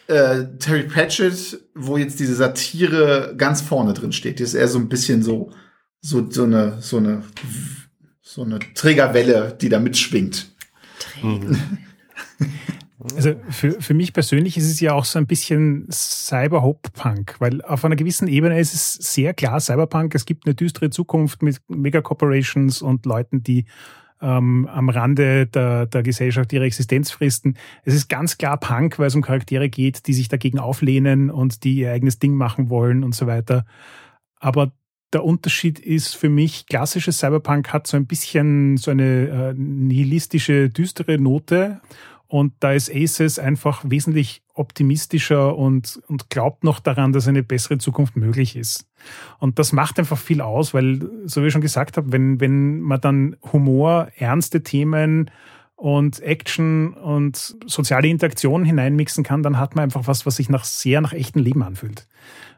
[0.06, 4.38] äh, Terry Pratchett, wo jetzt diese Satire ganz vorne drin steht.
[4.38, 5.50] Die ist eher so ein bisschen so
[6.06, 7.22] so, so eine, so eine,
[8.22, 10.55] so eine Trägerwelle, die da mitschwingt.
[10.98, 11.56] Träger.
[13.14, 17.84] Also für, für mich persönlich ist es ja auch so ein bisschen Cyber-Hop-Punk, weil auf
[17.84, 20.14] einer gewissen Ebene ist es sehr klar Cyberpunk.
[20.14, 23.66] Es gibt eine düstere Zukunft mit Mega-Corporations und Leuten, die
[24.20, 27.56] ähm, am Rande der, der Gesellschaft ihre Existenz fristen.
[27.84, 31.64] Es ist ganz klar Punk, weil es um Charaktere geht, die sich dagegen auflehnen und
[31.64, 33.66] die ihr eigenes Ding machen wollen und so weiter.
[34.40, 34.72] Aber
[35.16, 40.68] der Unterschied ist für mich, klassisches Cyberpunk hat so ein bisschen so eine äh, nihilistische,
[40.68, 41.80] düstere Note
[42.28, 47.78] und da ist Aces einfach wesentlich optimistischer und, und glaubt noch daran, dass eine bessere
[47.78, 48.86] Zukunft möglich ist.
[49.38, 52.80] Und das macht einfach viel aus, weil, so wie ich schon gesagt habe, wenn, wenn
[52.80, 55.30] man dann Humor, ernste Themen
[55.76, 60.64] und Action und soziale Interaktion hineinmixen kann, dann hat man einfach was, was sich nach
[60.64, 62.06] sehr nach echtem Leben anfühlt.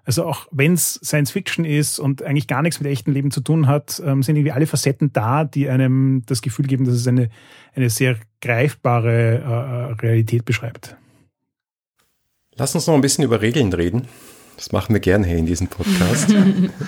[0.08, 3.42] Also auch wenn es Science Fiction ist und eigentlich gar nichts mit echtem Leben zu
[3.42, 7.06] tun hat, ähm, sind irgendwie alle Facetten da, die einem das Gefühl geben, dass es
[7.06, 7.28] eine,
[7.74, 10.96] eine sehr greifbare äh, Realität beschreibt.
[12.56, 14.08] Lass uns noch ein bisschen über Regeln reden.
[14.56, 16.34] Das machen wir gerne hier in diesem Podcast.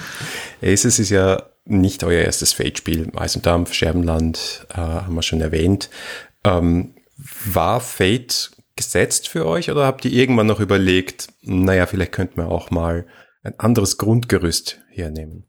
[0.62, 3.12] Aces ist ja nicht euer erstes Fate-Spiel.
[3.14, 5.90] Eis und Dampf, Scherbenland äh, haben wir schon erwähnt.
[6.42, 6.94] Ähm,
[7.44, 12.48] war Fate gesetzt für euch oder habt ihr irgendwann noch überlegt, naja, vielleicht könnten wir
[12.48, 13.06] auch mal
[13.42, 15.46] ein anderes Grundgerüst hernehmen?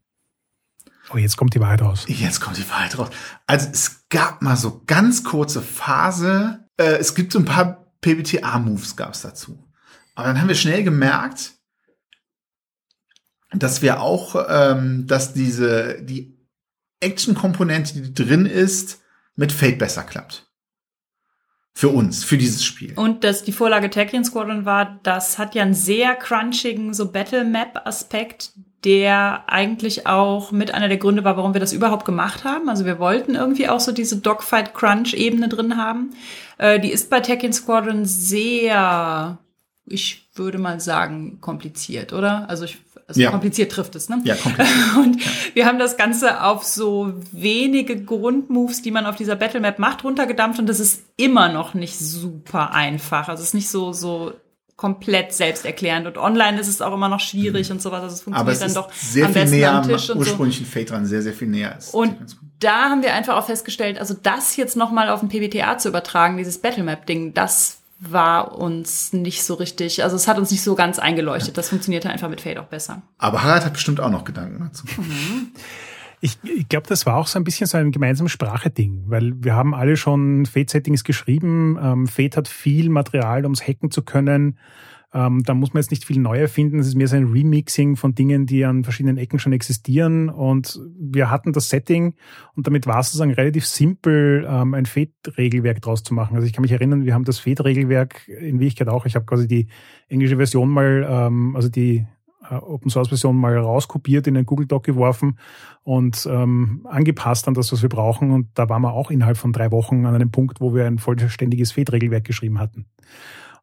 [1.12, 2.04] Oh, jetzt kommt die Wahrheit raus.
[2.08, 3.10] Jetzt kommt die Wahrheit raus.
[3.46, 6.66] Also es gab mal so ganz kurze Phase.
[6.78, 9.68] Äh, es gibt so ein paar PBTA-Moves gab es dazu.
[10.14, 11.54] Aber dann haben wir schnell gemerkt,
[13.52, 16.38] dass wir auch, ähm, dass diese die
[17.00, 19.00] Action-Komponente, die drin ist,
[19.34, 20.51] mit Fate besser klappt.
[21.74, 22.92] Für uns, für dieses Spiel.
[22.96, 27.44] Und dass die Vorlage Tachyon Squadron war, das hat ja einen sehr crunchigen, so Battle
[27.44, 28.52] Map Aspekt,
[28.84, 32.68] der eigentlich auch mit einer der Gründe war, warum wir das überhaupt gemacht haben.
[32.68, 36.10] Also wir wollten irgendwie auch so diese Dogfight Crunch Ebene drin haben.
[36.58, 39.38] Äh, die ist bei Tachyon Squadron sehr,
[39.86, 42.48] ich würde mal sagen, kompliziert, oder?
[42.50, 43.30] Also ich also ja.
[43.30, 44.20] kompliziert trifft es, ne?
[44.24, 44.76] Ja, kompliziert.
[44.96, 45.30] Und ja.
[45.54, 50.58] wir haben das Ganze auf so wenige Grundmoves, die man auf dieser Battlemap macht, runtergedampft
[50.60, 53.28] und das ist immer noch nicht super einfach.
[53.28, 54.32] Also es ist nicht so, so
[54.76, 57.76] komplett selbsterklärend und online ist es auch immer noch schwierig mhm.
[57.76, 58.02] und sowas.
[58.02, 60.16] Also es funktioniert Aber es dann ist doch sehr am viel näher am am und
[60.16, 60.72] ursprünglichen so.
[60.72, 61.94] Fate dran, sehr, sehr viel näher ist.
[61.94, 62.16] Und
[62.58, 66.36] da haben wir einfach auch festgestellt, also das jetzt nochmal auf ein PBTA zu übertragen,
[66.36, 70.98] dieses Battlemap-Ding, das war uns nicht so richtig, also es hat uns nicht so ganz
[70.98, 71.56] eingeleuchtet.
[71.56, 73.02] Das funktionierte einfach mit Fade auch besser.
[73.18, 74.84] Aber Harald hat bestimmt auch noch Gedanken dazu.
[75.00, 75.52] Mhm.
[76.20, 79.54] Ich, ich glaube, das war auch so ein bisschen so ein gemeinsames Sprache-Ding, weil wir
[79.54, 81.78] haben alle schon Fade-Settings geschrieben.
[81.82, 84.58] Ähm, Fade hat viel Material, um es hacken zu können.
[85.14, 86.78] Ähm, da muss man jetzt nicht viel neu erfinden.
[86.78, 90.30] Es ist mehr so ein Remixing von Dingen, die an verschiedenen Ecken schon existieren.
[90.30, 92.14] Und wir hatten das Setting
[92.54, 96.34] und damit war es sozusagen relativ simpel, ähm, ein Fade-Regelwerk draus zu machen.
[96.34, 99.04] Also ich kann mich erinnern, wir haben das Fade-Regelwerk in Wirklichkeit auch.
[99.04, 99.68] Ich habe quasi die
[100.08, 102.06] englische Version mal, ähm, also die
[102.50, 105.38] äh, Open Source Version mal rauskopiert, in einen Google Doc geworfen
[105.82, 108.30] und ähm, angepasst an das, was wir brauchen.
[108.30, 110.98] Und da waren wir auch innerhalb von drei Wochen an einem Punkt, wo wir ein
[110.98, 112.86] vollständiges Fade-Regelwerk geschrieben hatten.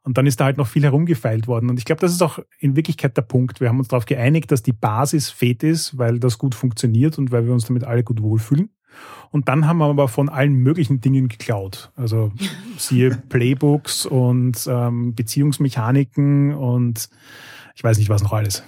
[0.04, 1.70] Und dann ist da halt noch viel herumgefeilt worden.
[1.70, 3.60] Und ich glaube, das ist auch in Wirklichkeit der Punkt.
[3.60, 7.32] Wir haben uns darauf geeinigt, dass die Basis Fate ist, weil das gut funktioniert und
[7.32, 8.70] weil wir uns damit alle gut wohlfühlen.
[9.32, 11.92] Und dann haben wir aber von allen möglichen Dingen geklaut.
[11.96, 12.32] Also
[12.78, 17.10] siehe Playbooks und ähm, Beziehungsmechaniken und
[17.76, 18.64] ich weiß nicht was noch alles.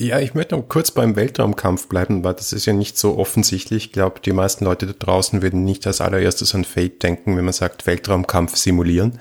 [0.00, 3.86] Ja, ich möchte noch kurz beim Weltraumkampf bleiben, weil das ist ja nicht so offensichtlich.
[3.86, 7.44] Ich glaube, die meisten Leute da draußen würden nicht als allererstes an Fate denken, wenn
[7.44, 9.18] man sagt Weltraumkampf simulieren.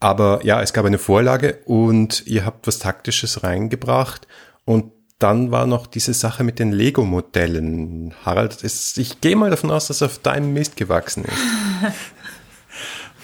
[0.00, 4.26] Aber ja, es gab eine Vorlage und ihr habt was Taktisches reingebracht
[4.64, 8.12] und dann war noch diese Sache mit den Lego-Modellen.
[8.24, 11.32] Harald, ist, ich gehe mal davon aus, dass auf deinem Mist gewachsen ist.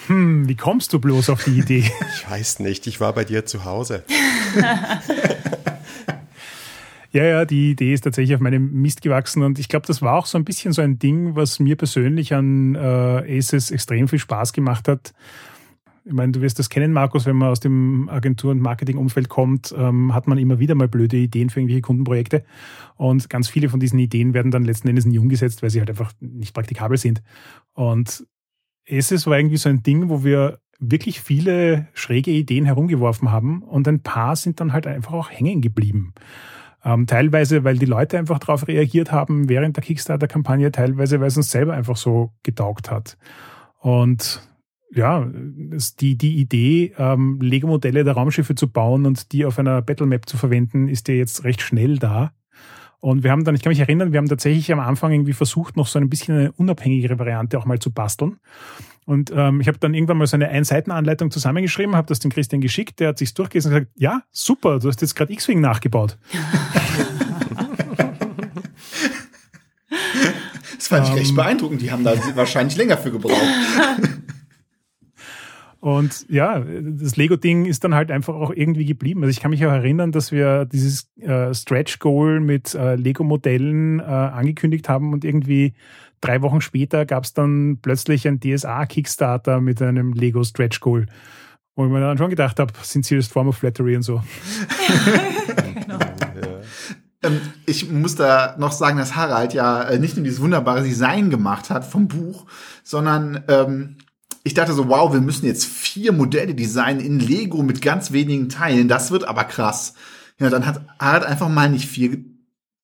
[0.07, 1.89] Hm, wie kommst du bloß auf die Idee?
[2.17, 4.03] Ich weiß nicht, ich war bei dir zu Hause.
[7.13, 10.15] Ja, ja, die Idee ist tatsächlich auf meinem Mist gewachsen und ich glaube, das war
[10.15, 14.17] auch so ein bisschen so ein Ding, was mir persönlich an äh, Aces extrem viel
[14.17, 15.13] Spaß gemacht hat.
[16.05, 19.73] Ich meine, du wirst das kennen, Markus, wenn man aus dem Agentur- und Marketingumfeld kommt,
[19.77, 22.43] ähm, hat man immer wieder mal blöde Ideen für irgendwelche Kundenprojekte.
[22.95, 25.91] Und ganz viele von diesen Ideen werden dann letzten Endes nie umgesetzt, weil sie halt
[25.91, 27.21] einfach nicht praktikabel sind.
[27.73, 28.25] Und
[28.89, 33.87] Aces war irgendwie so ein Ding, wo wir wirklich viele schräge Ideen herumgeworfen haben und
[33.87, 36.13] ein paar sind dann halt einfach auch hängen geblieben.
[36.85, 41.37] Ähm, teilweise, weil die Leute einfach darauf reagiert haben während der Kickstarter-Kampagne, teilweise, weil es
[41.37, 43.17] uns selber einfach so getaugt hat.
[43.79, 44.41] Und
[44.93, 45.27] ja,
[45.99, 50.27] die, die Idee, ähm, Lego-Modelle der Raumschiffe zu bauen und die auf einer Battle Map
[50.27, 52.33] zu verwenden, ist ja jetzt recht schnell da.
[53.03, 55.75] Und wir haben dann, ich kann mich erinnern, wir haben tatsächlich am Anfang irgendwie versucht,
[55.75, 58.39] noch so ein bisschen eine unabhängigere Variante auch mal zu basteln.
[59.03, 62.61] Und ähm, ich habe dann irgendwann mal so eine Ein-Seiten-Anleitung zusammengeschrieben, habe das dem Christian
[62.61, 66.17] geschickt, der hat sich's durchgelesen und gesagt, ja, super, du hast jetzt gerade X-Wing nachgebaut.
[70.77, 71.81] das fand ich recht ähm, beeindruckend.
[71.81, 73.35] Die haben da wahrscheinlich länger für gebraucht.
[75.83, 79.21] Und ja, das Lego-Ding ist dann halt einfach auch irgendwie geblieben.
[79.21, 84.03] Also ich kann mich auch erinnern, dass wir dieses äh, Stretch-Goal mit äh, Lego-Modellen äh,
[84.03, 85.73] angekündigt haben und irgendwie
[86.21, 91.07] drei Wochen später gab es dann plötzlich ein DSA-Kickstarter mit einem Lego Stretch Goal.
[91.75, 94.23] Wo ich mir dann schon gedacht habe, sincere form of flattery und so.
[95.73, 95.99] genau.
[97.23, 101.29] Ähm, ich muss da noch sagen, dass Harald ja äh, nicht nur dieses wunderbare Design
[101.29, 102.45] gemacht hat vom Buch,
[102.85, 103.97] sondern ähm,
[104.43, 108.49] ich dachte so, wow, wir müssen jetzt vier Modelle designen in Lego mit ganz wenigen
[108.49, 108.89] Teilen.
[108.89, 109.93] Das wird aber krass.
[110.39, 112.17] Ja, dann hat Harald einfach mal nicht vier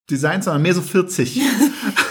[0.09, 1.41] Designs, sondern mehr so 40.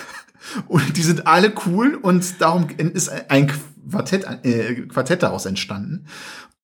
[0.68, 3.50] und die sind alle cool und darum ist ein
[3.90, 6.06] Quartett, äh, Quartett daraus entstanden.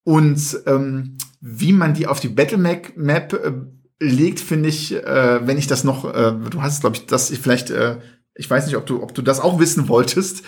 [0.05, 3.53] Und ähm, wie man die auf die Battle Map äh,
[3.99, 7.39] legt, finde ich, äh, wenn ich das noch, äh, du hast, glaube ich, das ich
[7.39, 7.99] vielleicht, äh,
[8.35, 10.43] ich weiß nicht, ob du, ob du das auch wissen wolltest,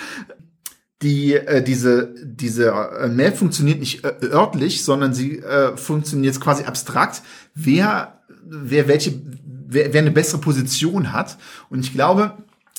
[1.03, 6.65] die äh, diese diese äh, Map funktioniert nicht äh, örtlich, sondern sie äh, funktioniert quasi
[6.65, 7.23] abstrakt.
[7.55, 9.21] Wer wer welche
[9.69, 11.37] wer, wer eine bessere Position hat
[11.69, 12.33] und ich glaube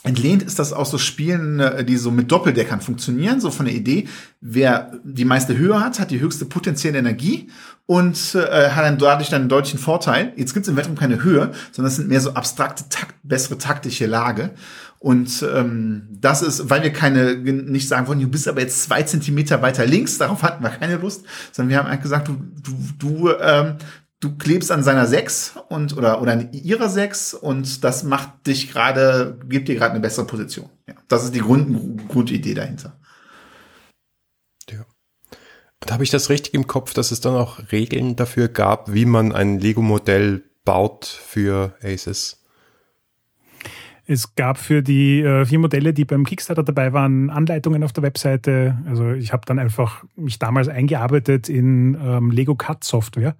[0.07, 3.75] Entlehnt ist das auch so Spielen, äh, die so mit Doppeldeckern funktionieren, so von der
[3.75, 4.07] Idee,
[4.39, 7.49] wer die meiste Höhe hat, hat die höchste potenzielle Energie
[7.85, 10.31] und äh, hat dann dadurch dann einen deutlichen Vorteil.
[10.37, 13.57] Jetzt gibt es im Weltraum keine Höhe, sondern es sind mehr so abstrakte, takt, bessere
[13.57, 14.51] taktische Lage.
[14.99, 19.03] Und ähm, das ist, weil wir keine nicht sagen wollen, du bist aber jetzt zwei
[19.03, 22.73] Zentimeter weiter links, darauf hatten wir keine Lust, sondern wir haben eigentlich gesagt, du, du,
[22.97, 23.75] du ähm,
[24.19, 28.71] du klebst an seiner 6 und oder oder an ihrer 6 und das macht dich
[28.71, 30.69] gerade, gibt dir gerade eine bessere Position.
[30.87, 32.97] Ja, das ist die Grund, Grundidee dahinter.
[34.69, 34.85] Ja.
[35.83, 39.05] Und habe ich das richtig im Kopf, dass es dann auch Regeln dafür gab, wie
[39.05, 42.43] man ein Lego-Modell baut für Aces?
[44.09, 48.03] Es gab für die äh, vier Modelle, die beim Kickstarter dabei waren, Anleitungen auf der
[48.03, 48.77] Webseite.
[48.87, 53.35] Also ich habe dann einfach mich damals eingearbeitet in ähm, Lego Cut Software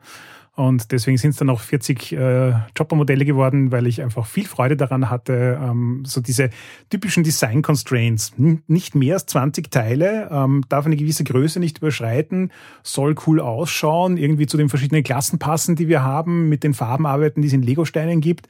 [0.57, 4.75] und deswegen sind es dann auch 40 äh, Chopper-Modelle geworden, weil ich einfach viel Freude
[4.75, 6.49] daran hatte, ähm, so diese
[6.89, 8.33] typischen Design-Constraints.
[8.65, 14.17] Nicht mehr als 20 Teile, ähm, darf eine gewisse Größe nicht überschreiten, soll cool ausschauen,
[14.17, 17.53] irgendwie zu den verschiedenen Klassen passen, die wir haben, mit den Farben arbeiten, die es
[17.53, 18.49] in Lego-Steinen gibt.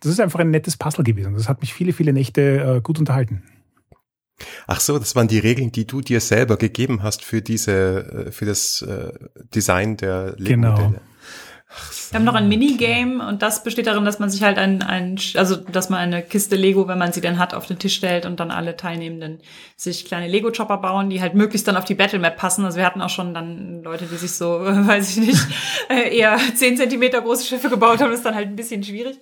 [0.00, 1.32] Das ist einfach ein nettes Puzzle gewesen.
[1.32, 3.42] Das hat mich viele, viele Nächte äh, gut unterhalten.
[4.66, 8.30] Ach so, das waren die Regeln, die du dir selber gegeben hast für diese, äh,
[8.30, 9.10] für das äh,
[9.54, 10.88] Design der Lego-Modelle.
[10.88, 11.00] Genau.
[12.10, 15.18] Wir haben noch ein Minigame und das besteht darin, dass man sich halt ein, ein,
[15.34, 18.26] also dass man eine Kiste Lego, wenn man sie denn hat, auf den Tisch stellt
[18.26, 19.40] und dann alle Teilnehmenden
[19.76, 22.64] sich kleine Lego-Chopper bauen, die halt möglichst dann auf die Battle Map passen.
[22.64, 25.46] Also wir hatten auch schon dann Leute, die sich so, weiß ich nicht,
[25.88, 29.18] eher zehn Zentimeter große Schiffe gebaut haben, das ist dann halt ein bisschen schwierig.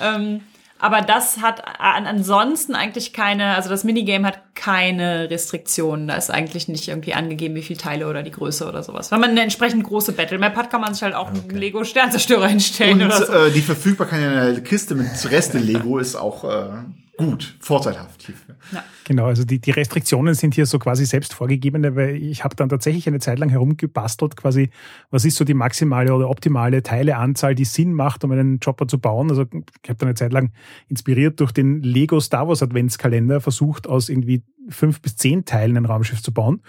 [0.00, 0.40] Ähm,
[0.78, 6.08] aber das hat ansonsten eigentlich keine, also das Minigame hat keine Restriktionen.
[6.08, 9.10] Da ist eigentlich nicht irgendwie angegeben, wie viele Teile oder die Größe oder sowas.
[9.10, 11.40] Wenn man eine entsprechend große Battlemap hat, kann man sich halt auch okay.
[11.48, 13.32] einen Lego-Sternzerstörer hinstellen Und, oder so.
[13.32, 16.66] Äh, die Verfügbarkeit in einer Kiste mit Reste-Lego ist auch äh,
[17.16, 18.32] gut, vorteilhaft.
[18.72, 18.84] Ja.
[19.04, 22.68] Genau, also die, die Restriktionen sind hier so quasi selbst vorgegebene, weil ich habe dann
[22.68, 24.70] tatsächlich eine Zeit lang herumgebastelt, quasi,
[25.10, 28.98] was ist so die maximale oder optimale Teileanzahl, die Sinn macht, um einen Chopper zu
[28.98, 29.30] bauen.
[29.30, 30.52] Also ich habe dann eine Zeit lang
[30.88, 35.86] inspiriert durch den Lego Star Wars Adventskalender versucht, aus irgendwie fünf bis zehn Teilen ein
[35.86, 36.62] Raumschiff zu bauen.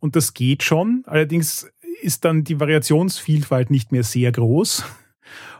[0.00, 1.02] Und das geht schon.
[1.06, 1.68] Allerdings
[2.00, 4.84] ist dann die Variationsvielfalt nicht mehr sehr groß.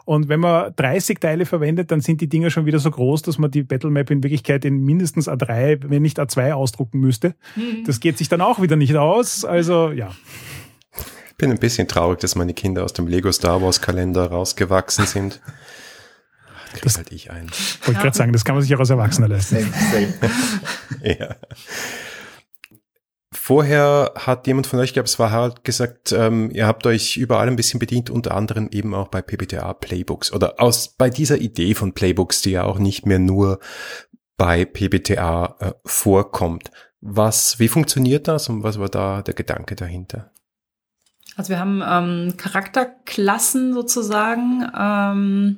[0.04, 3.38] Und wenn man 30 Teile verwendet, dann sind die Dinger schon wieder so groß, dass
[3.38, 7.34] man die Battlemap in Wirklichkeit in mindestens A3, wenn nicht A2 ausdrucken müsste.
[7.56, 7.84] Mhm.
[7.84, 9.44] Das geht sich dann auch wieder nicht aus.
[9.44, 10.10] Also ja.
[11.28, 15.06] Ich bin ein bisschen traurig, dass meine Kinder aus dem Lego Star Wars Kalender rausgewachsen
[15.06, 15.40] sind.
[16.72, 17.50] Krieg das halt ich ein.
[17.50, 19.56] Wollte ich gerade sagen, das kann man sich auch als Erwachsener leisten.
[21.02, 21.36] ja.
[23.48, 27.16] Vorher hat jemand von euch, ich glaube, es war Harald, gesagt, ähm, ihr habt euch
[27.16, 31.38] überall ein bisschen bedient, unter anderem eben auch bei PBTA Playbooks oder aus bei dieser
[31.38, 33.58] Idee von Playbooks, die ja auch nicht mehr nur
[34.36, 36.70] bei PBTA äh, vorkommt.
[37.00, 40.30] Was, wie funktioniert das und was war da der Gedanke dahinter?
[41.36, 45.56] Also wir haben ähm, Charakterklassen sozusagen ähm,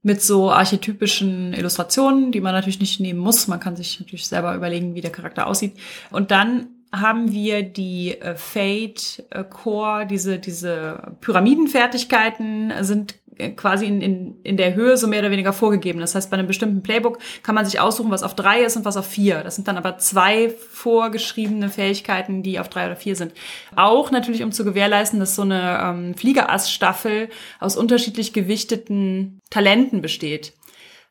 [0.00, 3.46] mit so archetypischen Illustrationen, die man natürlich nicht nehmen muss.
[3.46, 5.76] Man kann sich natürlich selber überlegen, wie der Charakter aussieht.
[6.10, 13.86] Und dann haben wir die äh, Fate äh, Core, diese, diese Pyramidenfertigkeiten sind äh, quasi
[13.86, 16.00] in, in, in der Höhe so mehr oder weniger vorgegeben.
[16.00, 18.84] Das heißt, bei einem bestimmten Playbook kann man sich aussuchen, was auf drei ist und
[18.84, 19.42] was auf vier.
[19.42, 23.32] Das sind dann aber zwei vorgeschriebene Fähigkeiten, die auf drei oder vier sind.
[23.74, 27.28] Auch natürlich, um zu gewährleisten, dass so eine ähm, Fliegerass-Staffel
[27.60, 30.52] aus unterschiedlich gewichteten Talenten besteht.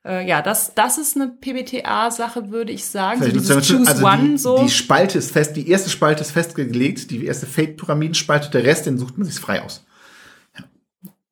[0.05, 3.23] Äh, ja, das, das ist eine PBTA-Sache, würde ich sagen.
[3.23, 4.63] So dieses Choose also One die, so.
[4.63, 8.99] Die Spalte ist fest, die erste Spalte ist festgelegt, die erste Fate-Pyramidenspalte, der Rest, den
[8.99, 9.83] sucht man sich frei aus.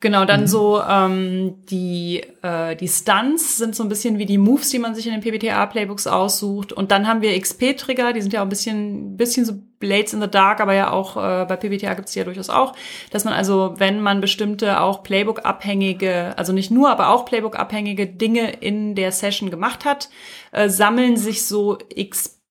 [0.04, 0.48] Genau, dann mhm.
[0.48, 4.96] so ähm, die äh, die Stunts sind so ein bisschen wie die Moves, die man
[4.96, 6.74] sich in den PBTA-Playbooks aussucht.
[6.74, 10.20] Und dann haben wir XP-Trigger, die sind ja auch ein bisschen bisschen so Blades in
[10.20, 12.74] the Dark, aber ja auch äh, bei PBTA gibt's die ja durchaus auch,
[13.12, 18.52] dass man also, wenn man bestimmte auch Playbook-abhängige, also nicht nur, aber auch Playbook-abhängige Dinge
[18.52, 20.10] in der Session gemacht hat,
[20.52, 22.43] äh, sammeln sich so XP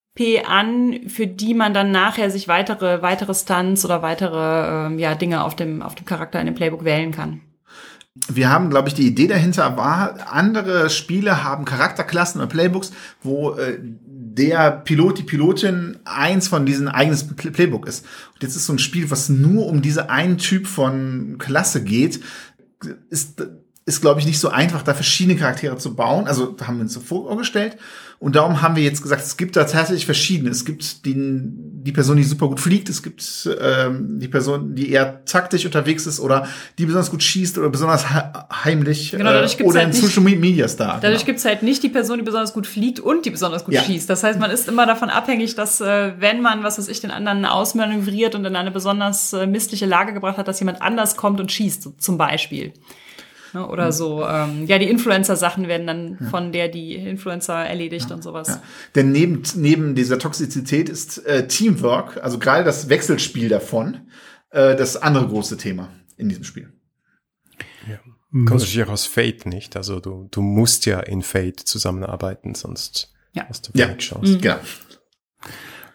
[0.47, 5.43] an, für die man dann nachher sich weitere, weitere Stunts oder weitere ähm, ja, Dinge
[5.43, 7.41] auf dem, auf dem Charakter in dem Playbook wählen kann.
[8.29, 12.93] Wir haben, glaube ich, die Idee dahinter war, andere Spiele haben Charakterklassen oder Playbooks,
[13.23, 18.05] wo äh, der Pilot, die Pilotin eins von diesen eigenes Playbook ist.
[18.35, 22.21] Und jetzt ist so ein Spiel, was nur um diese einen Typ von Klasse geht,
[23.09, 23.43] ist,
[23.87, 26.27] ist glaube ich, nicht so einfach, da verschiedene Charaktere zu bauen.
[26.27, 27.79] Also haben wir uns so vorgestellt.
[28.23, 30.51] Und darum haben wir jetzt gesagt, es gibt da tatsächlich verschiedene.
[30.51, 34.93] Es gibt die, die Person, die super gut fliegt, es gibt ähm, die Person, die
[34.93, 36.47] eher taktisch unterwegs ist oder
[36.79, 38.07] die besonders gut schießt oder besonders
[38.65, 41.01] heimlich genau, dadurch äh, oder halt in nicht, Social Media Star.
[41.03, 41.27] Dadurch genau.
[41.27, 43.83] gibt's halt nicht die Person, die besonders gut fliegt und die besonders gut ja.
[43.83, 44.09] schießt.
[44.09, 47.11] Das heißt, man ist immer davon abhängig, dass äh, wenn man, was weiß ich, den
[47.11, 51.41] anderen ausmanövriert und in eine besonders äh, missliche Lage gebracht hat, dass jemand anders kommt
[51.41, 52.73] und schießt, so, zum Beispiel.
[53.53, 53.67] Ne?
[53.67, 53.93] Oder mhm.
[53.93, 56.29] so, ähm, ja, die Influencer-Sachen werden dann ja.
[56.29, 58.17] von der die Influencer erledigt ja.
[58.17, 58.49] und sowas.
[58.49, 58.63] Ja.
[58.95, 64.09] Denn neben, neben dieser Toxizität ist äh, Teamwork, also gerade das Wechselspiel davon,
[64.51, 66.73] äh, das andere große Thema in diesem Spiel.
[67.89, 67.99] Ja.
[68.31, 69.77] Kommt natürlich auch aus Fate, nicht?
[69.77, 73.47] Also du, du musst ja in Fate zusammenarbeiten, sonst ja.
[73.49, 73.97] hast du wenig ja.
[73.97, 74.33] Chance.
[74.33, 74.41] Mhm.
[74.41, 74.57] Genau.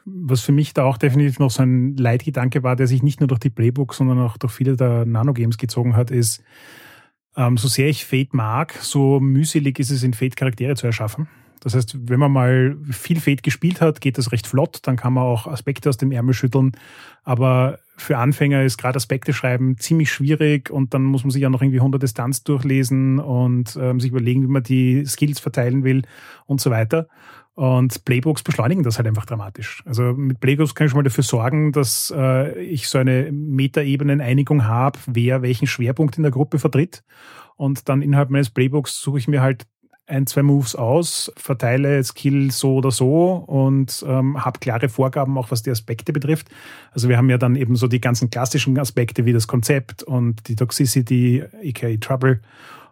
[0.05, 3.27] Was für mich da auch definitiv noch so ein Leitgedanke war, der sich nicht nur
[3.27, 6.43] durch die Playbooks, sondern auch durch viele der Nanogames gezogen hat, ist,
[7.37, 11.27] ähm, so sehr ich Fate mag, so mühselig ist es in Fate Charaktere zu erschaffen.
[11.61, 15.13] Das heißt, wenn man mal viel Fate gespielt hat, geht das recht flott, dann kann
[15.13, 16.73] man auch Aspekte aus dem Ärmel schütteln.
[17.23, 21.49] Aber für Anfänger ist gerade Aspekte schreiben ziemlich schwierig und dann muss man sich ja
[21.49, 26.03] noch irgendwie 100 Distanz durchlesen und ähm, sich überlegen, wie man die Skills verteilen will
[26.45, 27.07] und so weiter.
[27.57, 29.81] Und Playbooks beschleunigen das halt einfach dramatisch.
[29.87, 34.65] Also mit Playbooks kann ich schon mal dafür sorgen, dass äh, ich so eine Metaebenen-Einigung
[34.65, 37.03] habe, wer welchen Schwerpunkt in der Gruppe vertritt.
[37.55, 39.65] Und dann innerhalb meines Playbooks suche ich mir halt
[40.05, 45.49] ein, zwei Moves aus, verteile Skill so oder so und ähm, habe klare Vorgaben, auch
[45.49, 46.49] was die Aspekte betrifft.
[46.91, 50.47] Also wir haben ja dann eben so die ganzen klassischen Aspekte wie das Konzept und
[50.47, 52.39] die Toxicity, aka Trouble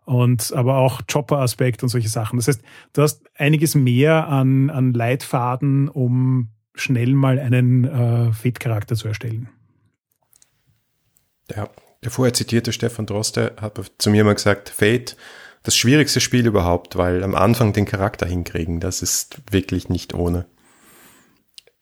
[0.05, 2.37] und aber auch Chopper-Aspekt und solche Sachen.
[2.37, 2.61] Das heißt,
[2.93, 9.49] du hast einiges mehr an, an Leitfaden, um schnell mal einen äh, Fit-Charakter zu erstellen.
[11.55, 11.69] Ja,
[12.03, 15.15] der vorher zitierte Stefan Droste hat zu mir mal gesagt, Fate,
[15.63, 20.45] das schwierigste Spiel überhaupt, weil am Anfang den Charakter hinkriegen, das ist wirklich nicht ohne.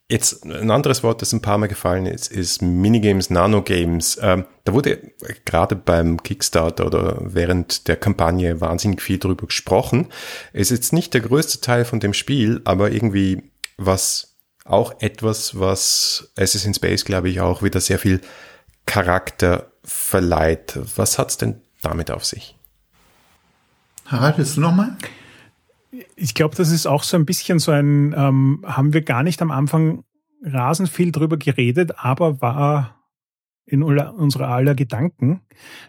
[0.09, 4.19] Jetzt ein anderes Wort, das ein paar Mal gefallen ist, ist Minigames, Nanogames.
[4.21, 5.13] Ähm, da wurde
[5.45, 10.09] gerade beim Kickstarter oder während der Kampagne wahnsinnig viel drüber gesprochen.
[10.51, 16.31] Ist jetzt nicht der größte Teil von dem Spiel, aber irgendwie was auch etwas, was
[16.37, 18.21] Assassin's Space, glaube ich, auch wieder sehr viel
[18.85, 20.79] Charakter verleiht.
[20.95, 22.57] Was hat's denn damit auf sich?
[24.05, 24.95] Harald, willst du noch mal?
[26.15, 29.41] Ich glaube, das ist auch so ein bisschen so ein, ähm, haben wir gar nicht
[29.41, 30.03] am Anfang
[30.43, 33.03] rasend viel drüber geredet, aber war
[33.65, 35.41] in unserer aller Gedanken.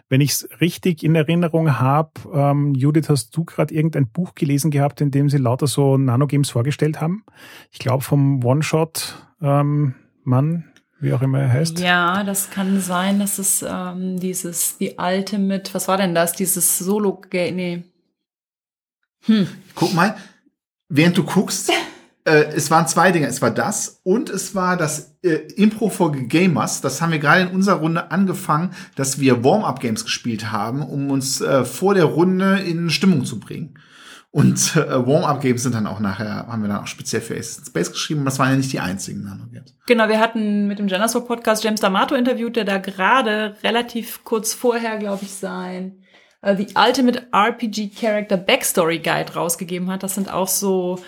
[0.07, 4.71] Wenn ich es richtig in Erinnerung habe, ähm, Judith, hast du gerade irgendein Buch gelesen
[4.71, 7.25] gehabt, in dem sie lauter so Nanogames vorgestellt haben?
[7.71, 9.93] Ich glaube vom One-Shot-Mann,
[10.23, 10.63] ähm,
[11.01, 11.79] wie auch immer er heißt.
[11.79, 16.31] Ja, das kann sein, dass es ähm, dieses, die Ultimate, was war denn das?
[16.31, 17.83] Dieses Solo-Game, nee,
[19.25, 19.47] hm.
[19.73, 20.15] Guck mal,
[20.89, 21.71] während du guckst,
[22.25, 23.27] äh, es waren zwei Dinge.
[23.27, 26.81] Es war das und es war das äh, Impro for Gamers.
[26.81, 31.41] Das haben wir gerade in unserer Runde angefangen, dass wir Warm-up-Games gespielt haben, um uns
[31.41, 33.79] äh, vor der Runde in Stimmung zu bringen.
[34.31, 37.91] Und äh, Warm-up-Games sind dann auch nachher, haben wir dann auch speziell für Ace Space
[37.91, 38.25] geschrieben.
[38.25, 39.73] Das waren ja nicht die einzigen Nano-Games.
[39.85, 44.53] Genau, wir hatten mit dem Genesis Podcast James D'Amato interviewt, der da gerade relativ kurz
[44.53, 45.99] vorher, glaube ich, sein
[46.41, 50.03] äh, The Ultimate RPG Character Backstory Guide rausgegeben hat.
[50.03, 50.99] Das sind auch so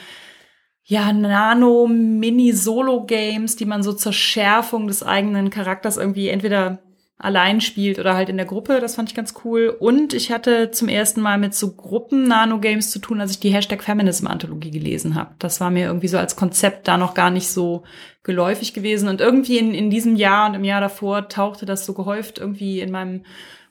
[0.90, 6.80] ja, Nano-Mini-Solo-Games, die man so zur Schärfung des eigenen Charakters irgendwie entweder
[7.18, 8.80] allein spielt oder halt in der Gruppe.
[8.80, 9.68] Das fand ich ganz cool.
[9.68, 13.84] Und ich hatte zum ersten Mal mit so Gruppen-Nano-Games zu tun, als ich die Hashtag
[13.84, 15.36] Feminism-Anthologie gelesen habe.
[15.40, 17.84] Das war mir irgendwie so als Konzept da noch gar nicht so
[18.24, 19.10] geläufig gewesen.
[19.10, 22.80] Und irgendwie in, in diesem Jahr und im Jahr davor tauchte das so gehäuft irgendwie
[22.80, 23.26] in meinem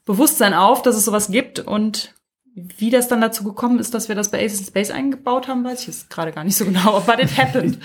[0.06, 1.58] Bewusstsein auf, dass es sowas gibt.
[1.58, 2.14] Und
[2.54, 5.62] wie das dann dazu gekommen ist, dass wir das bei Aces in Space eingebaut haben,
[5.62, 7.00] weiß ich jetzt gerade gar nicht so genau.
[7.00, 7.78] But it happened.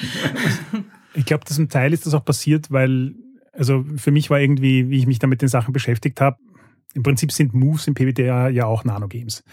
[1.13, 3.15] ich glaube, zum Teil ist das auch passiert, weil
[3.51, 6.37] also für mich war irgendwie, wie ich mich da mit den Sachen beschäftigt habe,
[6.93, 9.43] im Prinzip sind Moves im PBTA ja auch Nanogames.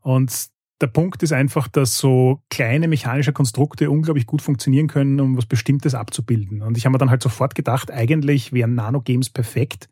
[0.00, 0.48] Und
[0.80, 5.46] der Punkt ist einfach, dass so kleine mechanische Konstrukte unglaublich gut funktionieren können, um was
[5.46, 6.62] Bestimmtes abzubilden.
[6.62, 9.88] Und ich habe mir dann halt sofort gedacht, eigentlich wären Nanogames perfekt,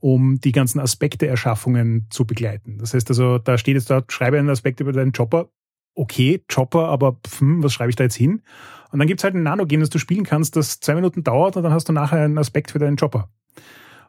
[0.00, 2.78] um die ganzen Aspekte-Erschaffungen zu begleiten.
[2.78, 5.50] Das heißt also, da steht jetzt dort, schreibe einen Aspekt über deinen Chopper.
[5.94, 8.42] Okay, Chopper, aber pf, was schreibe ich da jetzt hin?
[8.90, 11.62] Und dann gibt's halt ein Nano-Game, das du spielen kannst, das zwei Minuten dauert und
[11.62, 13.28] dann hast du nachher einen Aspekt für deinen Chopper.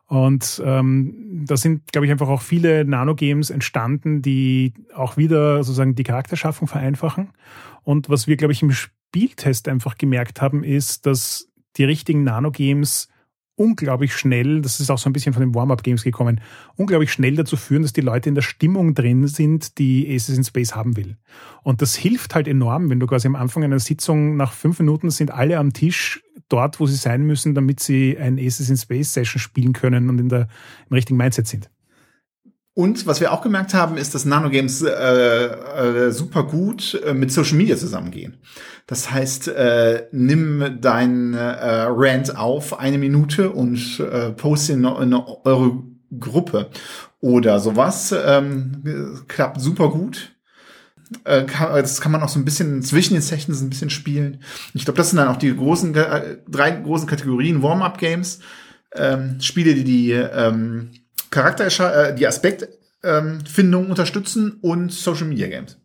[0.07, 5.95] Und ähm, da sind, glaube ich, einfach auch viele Nano-Games entstanden, die auch wieder sozusagen
[5.95, 7.29] die Charakterschaffung vereinfachen.
[7.83, 13.07] Und was wir, glaube ich, im Spieltest einfach gemerkt haben, ist, dass die richtigen Nano-Games
[13.61, 16.41] unglaublich schnell, das ist auch so ein bisschen von den Warm-Up-Games gekommen,
[16.75, 20.43] unglaublich schnell dazu führen, dass die Leute in der Stimmung drin sind, die Aces in
[20.43, 21.17] Space haben will.
[21.61, 25.11] Und das hilft halt enorm, wenn du quasi am Anfang einer Sitzung nach fünf Minuten
[25.11, 29.13] sind alle am Tisch dort, wo sie sein müssen, damit sie ein Aces in Space
[29.13, 30.47] Session spielen können und in der,
[30.89, 31.69] im richtigen Mindset sind.
[32.73, 37.31] Und was wir auch gemerkt haben, ist, dass Nanogames äh, äh, super gut äh, mit
[37.31, 38.37] Social Media zusammengehen.
[38.87, 45.13] Das heißt, äh, nimm dein äh, Rant auf eine Minute und äh, poste in, in
[45.13, 45.83] eure
[46.17, 46.69] Gruppe
[47.19, 48.15] oder sowas.
[48.25, 50.33] Ähm, klappt super gut.
[51.25, 54.41] Äh, kann, das kann man auch so ein bisschen zwischen den Sessions ein bisschen spielen.
[54.73, 58.39] Ich glaube, das sind dann auch die großen drei großen Kategorien Warm-up Games,
[58.95, 60.91] ähm, Spiele, die die ähm,
[61.31, 65.77] Charakter, äh, die Aspektfindung ähm, unterstützen und Social Media Games.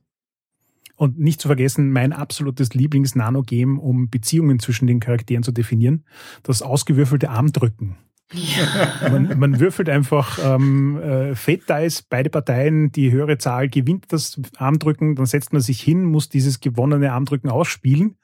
[0.97, 6.05] Und nicht zu vergessen, mein absolutes Lieblings-Nano-Game, um Beziehungen zwischen den Charakteren zu definieren,
[6.43, 7.97] das ausgewürfelte Armdrücken.
[8.33, 9.09] Ja.
[9.11, 14.41] Man, man, würfelt einfach ähm, äh, Fate Dice, beide Parteien, die höhere Zahl gewinnt das
[14.57, 18.17] Armdrücken, dann setzt man sich hin, muss dieses gewonnene Armdrücken ausspielen.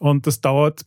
[0.00, 0.86] Und das dauert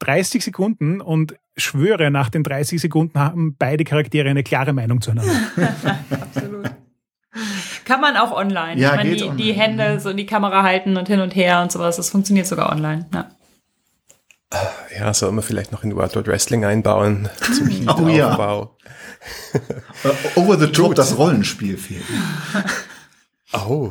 [0.00, 5.32] 30 Sekunden und schwöre, nach den 30 Sekunden haben beide Charaktere eine klare Meinung zueinander.
[6.10, 6.70] Absolut.
[7.84, 8.80] Kann man auch online.
[8.80, 9.42] Ja, meine, geht die, online.
[9.42, 11.96] die Hände so in die Kamera halten und hin und her und sowas.
[11.96, 13.06] Das funktioniert sogar online.
[13.14, 13.30] Ja.
[14.98, 18.30] Ja, soll man vielleicht noch in World Wide Wrestling einbauen zum Oh ja.
[18.30, 18.76] Aufbau.
[19.52, 22.04] Äh, Over the Top, das Rollenspiel fehlt.
[23.52, 23.90] Oh,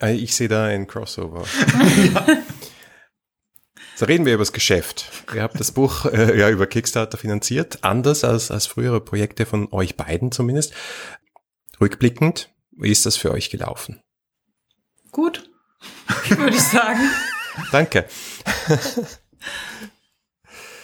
[0.00, 1.44] äh, ich sehe da ein Crossover.
[3.98, 5.10] So reden wir über das Geschäft.
[5.34, 9.72] Ihr habt das Buch äh, ja über Kickstarter finanziert, anders als, als frühere Projekte von
[9.72, 10.74] euch beiden zumindest.
[11.80, 14.02] Rückblickend, wie ist das für euch gelaufen?
[15.12, 15.48] Gut,
[16.28, 17.00] würde ich sagen.
[17.72, 18.06] Danke.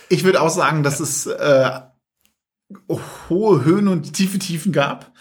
[0.09, 1.81] Ich würde auch sagen, dass es äh,
[3.29, 5.13] hohe Höhen und tiefe Tiefen gab.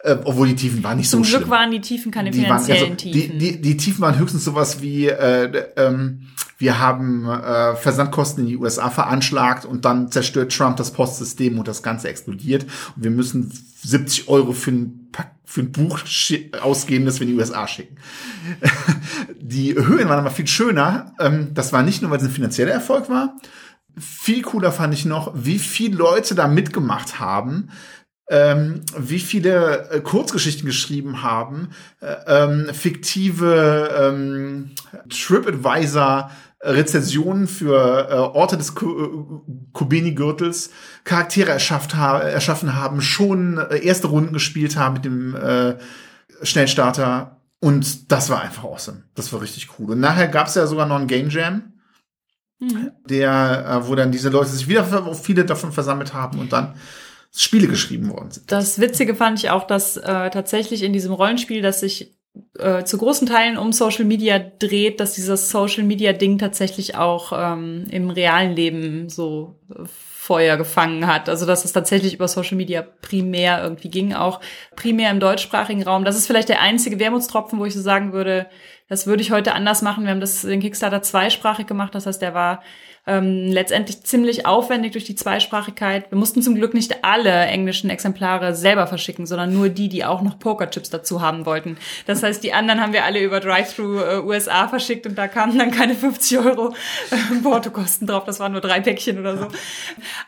[0.00, 1.50] Äh, obwohl die Tiefen waren nicht Zum so Glück schlimm.
[1.50, 3.38] waren die Tiefen keine die waren, finanziellen also, Tiefen.
[3.38, 8.50] Die, die, die Tiefen waren höchstens sowas wie, äh, ähm, wir haben äh, Versandkosten in
[8.50, 12.64] die USA veranschlagt und dann zerstört Trump das Postsystem und das Ganze explodiert.
[12.94, 15.10] Und wir müssen 70 Euro für ein,
[15.44, 16.00] für ein Buch
[16.60, 17.96] ausgeben, das wir in die USA schicken.
[19.40, 21.12] die Höhen waren aber viel schöner.
[21.18, 23.36] Ähm, das war nicht nur, weil es ein finanzieller Erfolg war.
[23.96, 27.70] Viel cooler fand ich noch, wie viele Leute da mitgemacht haben
[28.30, 31.70] ähm, wie viele äh, Kurzgeschichten geschrieben haben,
[32.00, 34.70] äh, ähm, fiktive ähm,
[35.08, 40.64] TripAdvisor Rezensionen für äh, Orte des Ku- äh,
[41.04, 45.76] Charaktere erschafft ha erschaffen haben, schon äh, erste Runden gespielt haben mit dem äh,
[46.42, 49.04] Schnellstarter und das war einfach awesome.
[49.14, 49.92] Das war richtig cool.
[49.92, 51.72] Und nachher gab's ja sogar noch einen Game Jam,
[52.60, 52.90] Mhm.
[53.08, 56.74] der, äh, wo dann diese Leute sich wieder ver- viele davon versammelt haben und dann
[57.34, 58.50] Spiele geschrieben worden sind.
[58.50, 62.18] Das Witzige fand ich auch, dass äh, tatsächlich in diesem Rollenspiel, das sich
[62.58, 67.32] äh, zu großen Teilen um Social Media dreht, dass dieses Social Media Ding tatsächlich auch
[67.34, 71.28] ähm, im realen Leben so äh, Feuer gefangen hat.
[71.28, 74.40] Also dass es tatsächlich über Social Media primär irgendwie ging, auch
[74.76, 76.04] primär im deutschsprachigen Raum.
[76.04, 78.46] Das ist vielleicht der einzige Wermutstropfen, wo ich so sagen würde,
[78.88, 80.04] das würde ich heute anders machen.
[80.04, 82.62] Wir haben das den Kickstarter zweisprachig gemacht, das heißt, der war
[83.08, 86.10] ähm, letztendlich ziemlich aufwendig durch die Zweisprachigkeit.
[86.10, 90.20] Wir mussten zum Glück nicht alle englischen Exemplare selber verschicken, sondern nur die, die auch
[90.20, 91.78] noch Pokerchips dazu haben wollten.
[92.06, 95.58] Das heißt, die anderen haben wir alle über Drive-Thru äh, USA verschickt und da kamen
[95.58, 96.74] dann keine 50 Euro
[97.10, 98.24] äh, Portokosten drauf.
[98.24, 99.48] Das waren nur drei Päckchen oder so.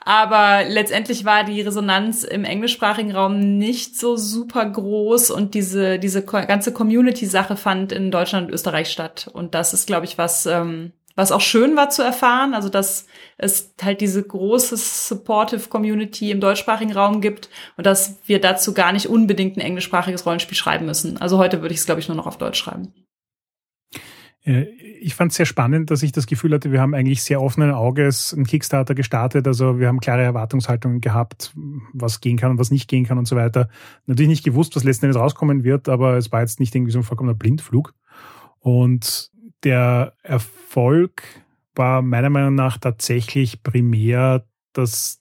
[0.04, 6.22] Aber letztendlich war die Resonanz im englischsprachigen Raum nicht so super groß und diese, diese
[6.22, 9.28] ganze Community-Sache fand in Deutschland und Österreich statt.
[9.32, 13.06] Und das ist, glaube ich, was, ähm, was auch schön war zu erfahren, also dass
[13.36, 18.92] es halt diese große supportive Community im deutschsprachigen Raum gibt und dass wir dazu gar
[18.92, 21.18] nicht unbedingt ein englischsprachiges Rollenspiel schreiben müssen.
[21.18, 22.94] Also heute würde ich es, glaube ich, nur noch auf Deutsch schreiben.
[24.42, 27.72] Ich fand es sehr spannend, dass ich das Gefühl hatte, wir haben eigentlich sehr offenen
[27.72, 29.46] Auges einen Kickstarter gestartet.
[29.46, 31.52] Also wir haben klare Erwartungshaltungen gehabt,
[31.92, 33.68] was gehen kann und was nicht gehen kann und so weiter.
[34.06, 37.00] Natürlich nicht gewusst, was letzten Endes rauskommen wird, aber es war jetzt nicht irgendwie so
[37.00, 37.92] ein vollkommener Blindflug.
[38.60, 39.30] Und
[39.64, 41.22] der Erfolg
[41.74, 45.20] war meiner Meinung nach tatsächlich primär, dass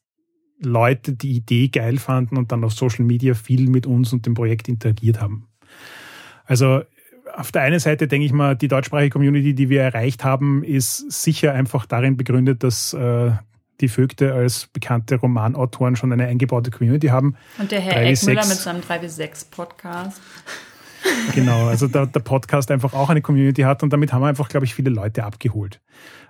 [0.62, 4.34] Leute die Idee geil fanden und dann auf Social Media viel mit uns und dem
[4.34, 5.48] Projekt interagiert haben.
[6.46, 6.82] Also
[7.36, 11.12] auf der einen Seite denke ich mal, die deutschsprachige Community, die wir erreicht haben, ist
[11.12, 13.32] sicher einfach darin begründet, dass äh,
[13.82, 17.36] die Vögte als bekannte Romanautoren schon eine eingebaute Community haben.
[17.58, 20.22] Und der Herr Eckmüller mit seinem 3 bis 6 Podcast.
[21.36, 24.50] Genau, also der, der Podcast einfach auch eine Community hat und damit haben wir einfach,
[24.50, 25.80] glaube ich, viele Leute abgeholt.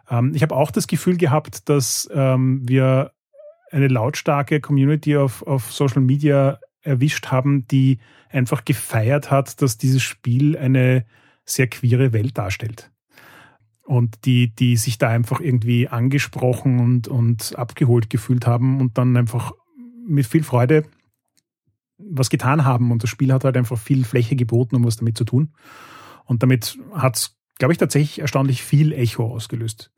[0.09, 3.11] Ähm, ich habe auch das Gefühl gehabt, dass ähm, wir
[3.71, 7.99] eine lautstarke Community auf, auf Social Media erwischt haben, die
[8.29, 11.05] einfach gefeiert hat, dass dieses Spiel eine
[11.45, 12.91] sehr queere Welt darstellt.
[13.83, 19.17] Und die, die sich da einfach irgendwie angesprochen und, und abgeholt gefühlt haben und dann
[19.17, 19.51] einfach
[20.07, 20.83] mit viel Freude
[21.99, 22.91] was getan haben.
[22.91, 25.53] Und das Spiel hat halt einfach viel Fläche geboten, um was damit zu tun.
[26.25, 29.91] Und damit hat es, glaube ich, tatsächlich erstaunlich viel Echo ausgelöst.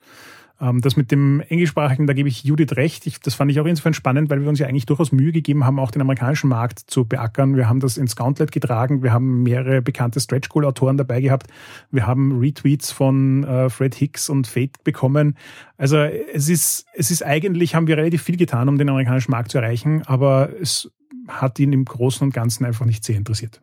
[0.62, 3.08] Ähm, das mit dem Englischsprachigen, da gebe ich Judith recht.
[3.08, 5.66] Ich, das fand ich auch insofern spannend, weil wir uns ja eigentlich durchaus Mühe gegeben
[5.66, 7.56] haben, auch den amerikanischen Markt zu beackern.
[7.56, 9.02] Wir haben das ins Gauntlet getragen.
[9.02, 11.48] Wir haben mehrere bekannte Stretch Goal Autoren dabei gehabt.
[11.90, 15.36] Wir haben Retweets von äh, Fred Hicks und Fate bekommen.
[15.78, 19.52] Also es ist, es ist eigentlich, haben wir relativ viel getan, um den amerikanischen Markt
[19.52, 20.92] zu erreichen, aber es
[21.32, 23.62] hat ihn im Großen und Ganzen einfach nicht sehr interessiert.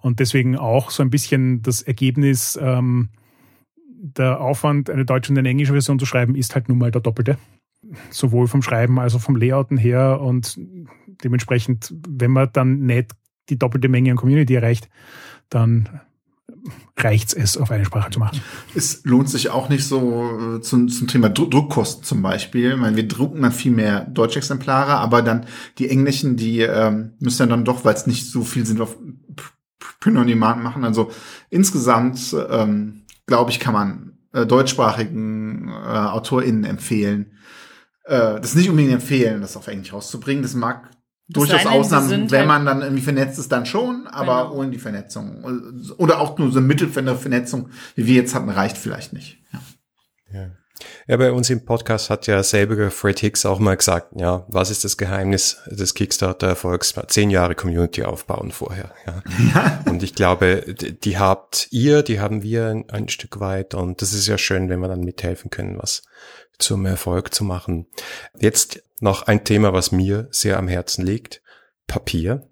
[0.00, 3.08] Und deswegen auch so ein bisschen das Ergebnis, ähm,
[4.00, 7.00] der Aufwand, eine deutsche und eine englische Version zu schreiben, ist halt nun mal der
[7.00, 7.36] doppelte.
[8.10, 10.20] Sowohl vom Schreiben als auch vom Layouten her.
[10.20, 10.58] Und
[11.24, 13.12] dementsprechend, wenn man dann nicht
[13.48, 14.88] die doppelte Menge an Community erreicht,
[15.48, 16.00] dann
[16.96, 18.40] reicht es, auf eine Sprache zu machen.
[18.74, 22.72] Es lohnt sich auch nicht so äh, zum, zum Thema Dru Druckkosten zum Beispiel.
[22.72, 25.46] Ich meine, wir drucken dann viel mehr deutsche Exemplare, aber dann
[25.78, 28.96] die englischen, die ähm, müssen dann doch, weil es nicht so viel sind, auf
[30.00, 30.84] Print machen.
[30.84, 31.10] Also
[31.50, 37.32] insgesamt, ähm, glaube ich, kann man äh, deutschsprachigen äh, AutorInnen empfehlen.
[38.04, 40.42] Äh, das nicht unbedingt empfehlen, das auf Englisch rauszubringen.
[40.42, 40.90] Das mag
[41.28, 44.54] durchaus Ausnahmen, wenn halt man dann irgendwie vernetzt ist, dann schon, aber genau.
[44.54, 45.44] ohne die Vernetzung.
[45.98, 49.38] Oder auch nur so eine Mittelvernetzung, wie wir jetzt hatten, reicht vielleicht nicht.
[49.52, 49.60] Ja.
[50.32, 50.50] ja.
[51.08, 54.70] Ja, bei uns im Podcast hat ja selber Fred Hicks auch mal gesagt, ja, was
[54.70, 56.94] ist das Geheimnis des Kickstarter-Erfolgs?
[57.08, 58.92] Zehn Jahre Community aufbauen vorher.
[59.06, 59.22] Ja.
[59.54, 59.84] ja.
[59.86, 64.12] Und ich glaube, die habt ihr, die haben wir ein, ein Stück weit und das
[64.12, 66.02] ist ja schön, wenn wir dann mithelfen können, was
[66.58, 67.86] zum Erfolg zu machen.
[68.38, 71.42] Jetzt noch ein Thema, was mir sehr am Herzen liegt.
[71.86, 72.48] Papier.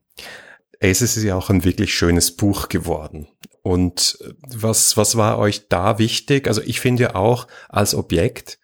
[0.79, 3.29] Es ist ja auch ein wirklich schönes Buch geworden.
[3.63, 6.47] Und was, was war euch da wichtig?
[6.47, 8.59] Also ich finde ja auch als Objekt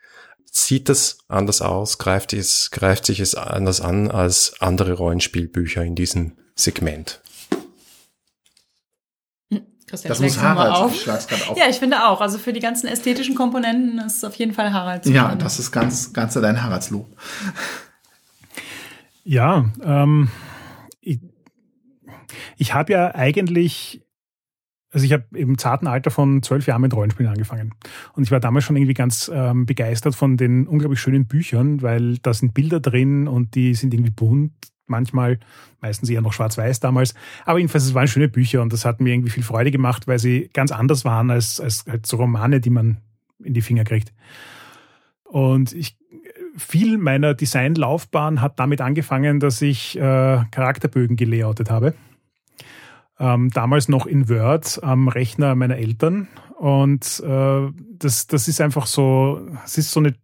[0.54, 5.94] sieht das anders aus, greift es, greift sich es anders an als andere Rollenspielbücher in
[5.94, 7.22] diesem Segment.
[9.92, 10.94] Christian, das muss Harald, auf.
[10.94, 11.58] ich schlag's gerade auf.
[11.58, 12.22] Ja, ich finde auch.
[12.22, 16.14] Also für die ganzen ästhetischen Komponenten ist auf jeden Fall Harald Ja, das ist ganz,
[16.14, 17.06] ganz dein Haraldslob.
[19.22, 20.28] Ja, ähm,
[21.02, 21.20] ich,
[22.56, 24.00] ich habe ja eigentlich,
[24.92, 27.74] also ich habe im zarten Alter von zwölf Jahren mit Rollenspielen angefangen.
[28.14, 32.16] Und ich war damals schon irgendwie ganz ähm, begeistert von den unglaublich schönen Büchern, weil
[32.16, 34.54] da sind Bilder drin und die sind irgendwie bunt
[34.86, 35.38] manchmal,
[35.80, 37.14] meistens eher noch schwarz-weiß damals.
[37.44, 40.18] Aber jedenfalls, es waren schöne Bücher und das hat mir irgendwie viel Freude gemacht, weil
[40.18, 42.98] sie ganz anders waren als, als, als so Romane, die man
[43.42, 44.12] in die Finger kriegt.
[45.24, 45.96] Und ich,
[46.56, 50.00] viel meiner Designlaufbahn hat damit angefangen, dass ich äh,
[50.50, 51.94] Charakterbögen gelayoutet habe.
[53.18, 56.28] Ähm, damals noch in Word am Rechner meiner Eltern.
[56.58, 60.14] Und äh, das, das ist einfach so, es ist so eine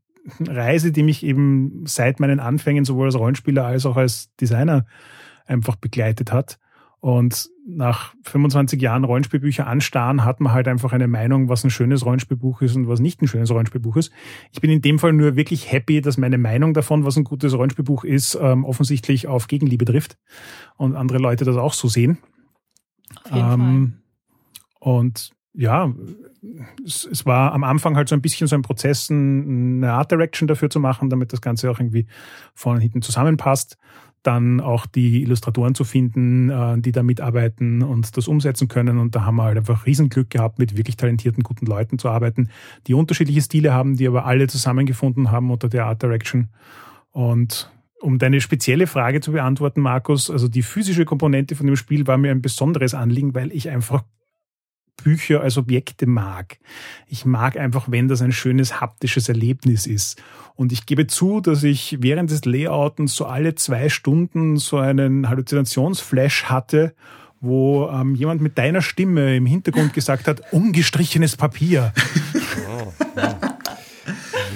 [0.47, 4.87] Reise, die mich eben seit meinen Anfängen sowohl als Rollenspieler als auch als Designer
[5.47, 6.59] einfach begleitet hat.
[7.01, 12.05] Und nach 25 Jahren Rollenspielbücher anstarren, hat man halt einfach eine Meinung, was ein schönes
[12.05, 14.11] Rollenspielbuch ist und was nicht ein schönes Rollenspielbuch ist.
[14.51, 17.55] Ich bin in dem Fall nur wirklich happy, dass meine Meinung davon, was ein gutes
[17.55, 20.19] Rollenspielbuch ist, ähm, offensichtlich auf Gegenliebe trifft
[20.77, 22.19] und andere Leute das auch so sehen.
[23.31, 23.99] Ähm,
[24.81, 25.93] und ja,
[26.85, 30.47] es, es, war am Anfang halt so ein bisschen so ein Prozess, eine Art Direction
[30.47, 32.07] dafür zu machen, damit das Ganze auch irgendwie
[32.55, 33.77] vorne und hinten zusammenpasst.
[34.23, 38.99] Dann auch die Illustratoren zu finden, äh, die da mitarbeiten und das umsetzen können.
[38.99, 42.51] Und da haben wir halt einfach Riesenglück gehabt, mit wirklich talentierten, guten Leuten zu arbeiten,
[42.89, 46.49] die unterschiedliche Stile haben, die aber alle zusammengefunden haben unter der Art Direction.
[47.13, 47.71] Und
[48.01, 52.19] um deine spezielle Frage zu beantworten, Markus, also die physische Komponente von dem Spiel war
[52.19, 54.05] mir ein besonderes Anliegen, weil ich einfach
[55.03, 56.59] Bücher als Objekte mag.
[57.09, 60.23] Ich mag einfach, wenn das ein schönes haptisches Erlebnis ist.
[60.55, 65.29] Und ich gebe zu, dass ich während des Layoutens so alle zwei Stunden so einen
[65.29, 66.95] Halluzinationsflash hatte,
[67.41, 71.93] wo ähm, jemand mit deiner Stimme im Hintergrund gesagt hat, umgestrichenes Papier.
[72.71, 73.49] Oh, oh.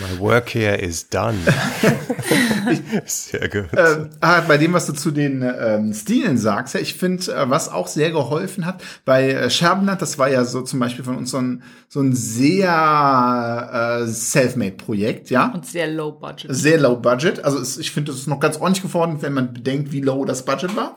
[0.00, 1.36] My work here is done.
[3.06, 3.72] Sehr gut.
[3.72, 7.68] Äh, bei dem, was du zu den ähm, Stilen sagst, ja, ich finde, äh, was
[7.68, 11.30] auch sehr geholfen hat, bei äh, Scherbenland, das war ja so zum Beispiel von uns
[11.30, 15.52] so ein, so ein sehr äh, Selfmade-Projekt, ja.
[15.52, 16.54] Und sehr low budget.
[16.54, 17.44] Sehr low budget.
[17.44, 20.24] Also es, ich finde, das ist noch ganz ordentlich geworden, wenn man bedenkt, wie low
[20.24, 20.96] das Budget war.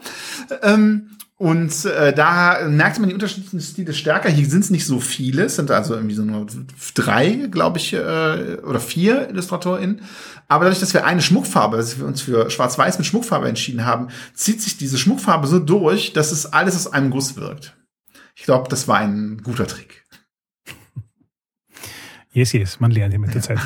[0.61, 4.29] Ähm, und äh, da merkt man die unterschiedlichen Stile stärker.
[4.29, 6.47] Hier sind es nicht so viele, es sind also irgendwie so nur
[6.93, 10.01] drei, glaube ich, äh, oder vier IllustratorInnen.
[10.47, 14.07] Aber dadurch, dass wir eine Schmuckfarbe, dass wir uns für Schwarz-Weiß mit Schmuckfarbe entschieden haben,
[14.33, 17.75] zieht sich diese Schmuckfarbe so durch, dass es alles aus einem Guss wirkt.
[18.35, 20.05] Ich glaube, das war ein guter Trick.
[22.31, 23.59] Yes, yes, man lernt ja mit der Zeit.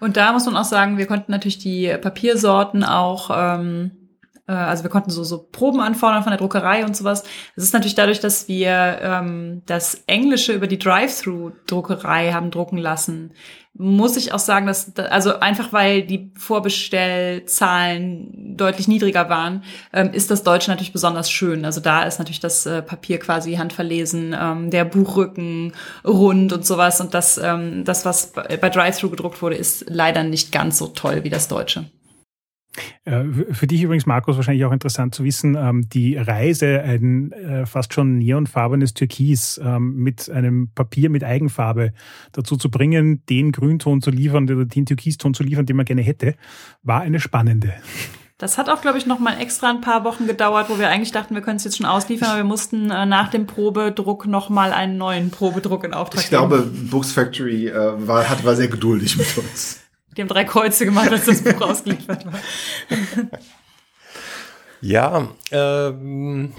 [0.00, 4.01] Und da muss man auch sagen, wir konnten natürlich die Papiersorten auch ähm,
[4.46, 7.24] äh, also wir konnten so, so Proben anfordern von der Druckerei und sowas.
[7.56, 13.32] Es ist natürlich dadurch, dass wir ähm, das Englische über die Drive-Thru-Druckerei haben drucken lassen,
[13.74, 19.64] muss ich auch sagen, dass also einfach weil die Vorbestellzahlen deutlich niedriger waren,
[19.94, 21.64] ähm, ist das Deutsche natürlich besonders schön.
[21.64, 25.72] Also da ist natürlich das äh, Papier quasi handverlesen, ähm, der Buchrücken
[26.04, 27.00] rund und sowas.
[27.00, 31.24] Und das, ähm, das was bei, Drive-Thru gedruckt wurde, ist leider nicht ganz so toll
[31.24, 31.86] wie das Deutsche.
[33.04, 37.66] Äh, für dich übrigens, Markus, wahrscheinlich auch interessant zu wissen, ähm, die Reise, ein äh,
[37.66, 41.92] fast schon neonfarbenes Türkis ähm, mit einem Papier mit Eigenfarbe
[42.32, 46.02] dazu zu bringen, den Grünton zu liefern oder den Türkiston zu liefern, den man gerne
[46.02, 46.34] hätte,
[46.82, 47.74] war eine spannende.
[48.42, 51.12] Das hat auch, glaube ich, noch mal extra ein paar Wochen gedauert, wo wir eigentlich
[51.12, 54.48] dachten, wir können es jetzt schon ausliefern, aber wir mussten äh, nach dem Probedruck noch
[54.48, 56.42] mal einen neuen Probedruck in Auftrag geben.
[56.42, 59.81] Ich glaube, Books Factory äh, war, hat, war sehr geduldig mit uns.
[60.16, 62.40] Die haben drei Kreuze gemacht, als das Buch ausgeliefert war.
[64.80, 66.52] ja, ähm,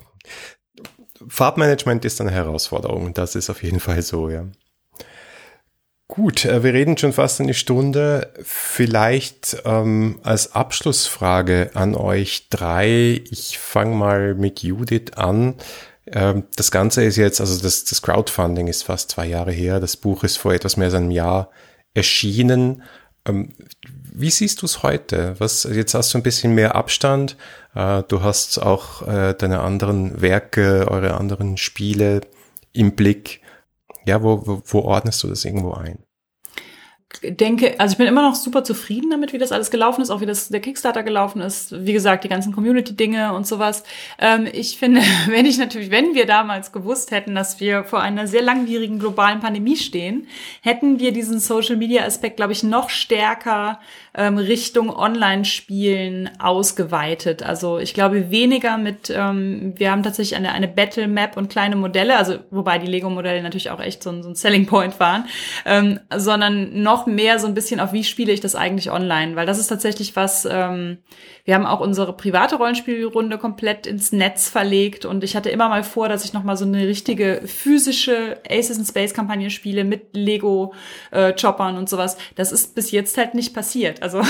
[1.27, 3.13] Farbmanagement ist eine Herausforderung.
[3.13, 4.45] Das ist auf jeden Fall so, ja.
[6.07, 8.33] Gut, äh, wir reden schon fast eine Stunde.
[8.43, 13.23] Vielleicht ähm, als Abschlussfrage an euch drei.
[13.31, 15.55] Ich fange mal mit Judith an.
[16.05, 19.79] Ähm, das Ganze ist jetzt, also das, das Crowdfunding ist fast zwei Jahre her.
[19.79, 21.49] Das Buch ist vor etwas mehr als einem Jahr
[21.93, 22.83] erschienen.
[23.25, 23.53] Ähm,
[24.13, 25.35] wie siehst du es heute?
[25.39, 27.37] Was, jetzt hast du ein bisschen mehr Abstand.
[27.73, 32.21] Äh, du hast auch äh, deine anderen Werke, eure anderen Spiele
[32.73, 33.41] im Blick.
[34.05, 36.02] Ja, wo, wo, wo ordnest du das irgendwo ein?
[37.21, 40.21] Denke, also ich bin immer noch super zufrieden damit, wie das alles gelaufen ist, auch
[40.21, 41.85] wie das der Kickstarter gelaufen ist.
[41.85, 43.83] Wie gesagt, die ganzen Community-Dinge und sowas.
[44.19, 48.27] Ähm, ich finde, wenn ich natürlich, wenn wir damals gewusst hätten, dass wir vor einer
[48.27, 50.27] sehr langwierigen globalen Pandemie stehen,
[50.61, 53.79] hätten wir diesen Social-Media-Aspekt, glaube ich, noch stärker
[54.15, 57.43] ähm, Richtung Online-Spielen ausgeweitet.
[57.43, 62.17] Also ich glaube weniger mit, ähm, wir haben tatsächlich eine, eine Battle-Map und kleine Modelle,
[62.17, 65.25] also wobei die Lego-Modelle natürlich auch echt so ein, so ein Selling Point waren,
[65.65, 69.45] ähm, sondern noch mehr so ein bisschen auf, wie spiele ich das eigentlich online, weil
[69.45, 70.97] das ist tatsächlich was, ähm,
[71.45, 75.83] wir haben auch unsere private Rollenspielrunde komplett ins Netz verlegt und ich hatte immer mal
[75.83, 80.15] vor, dass ich noch mal so eine richtige physische Aces in Space Kampagne spiele mit
[80.15, 80.73] Lego
[81.11, 82.17] äh, Choppern und sowas.
[82.35, 84.01] Das ist bis jetzt halt nicht passiert.
[84.01, 84.21] Also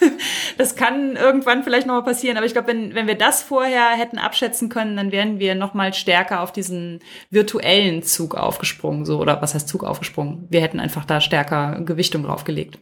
[0.58, 3.90] das kann irgendwann vielleicht noch mal passieren, aber ich glaube, wenn wenn wir das vorher
[3.90, 7.00] hätten abschätzen können, dann wären wir noch mal stärker auf diesen
[7.30, 10.46] virtuellen Zug aufgesprungen, so oder was heißt Zug aufgesprungen?
[10.50, 11.80] Wir hätten einfach da stärker
[12.16, 12.78] Gewichtung draufgelegt.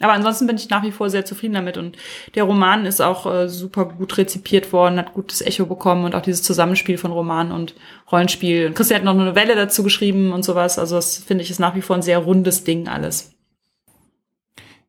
[0.00, 1.96] Aber ansonsten bin ich nach wie vor sehr zufrieden damit und
[2.34, 6.22] der Roman ist auch äh, super gut rezipiert worden, hat gutes Echo bekommen und auch
[6.22, 7.76] dieses Zusammenspiel von Roman und
[8.10, 8.66] Rollenspiel.
[8.66, 10.80] Und Christian hat noch eine Novelle dazu geschrieben und sowas.
[10.80, 13.36] Also das finde ich ist nach wie vor ein sehr rundes Ding alles.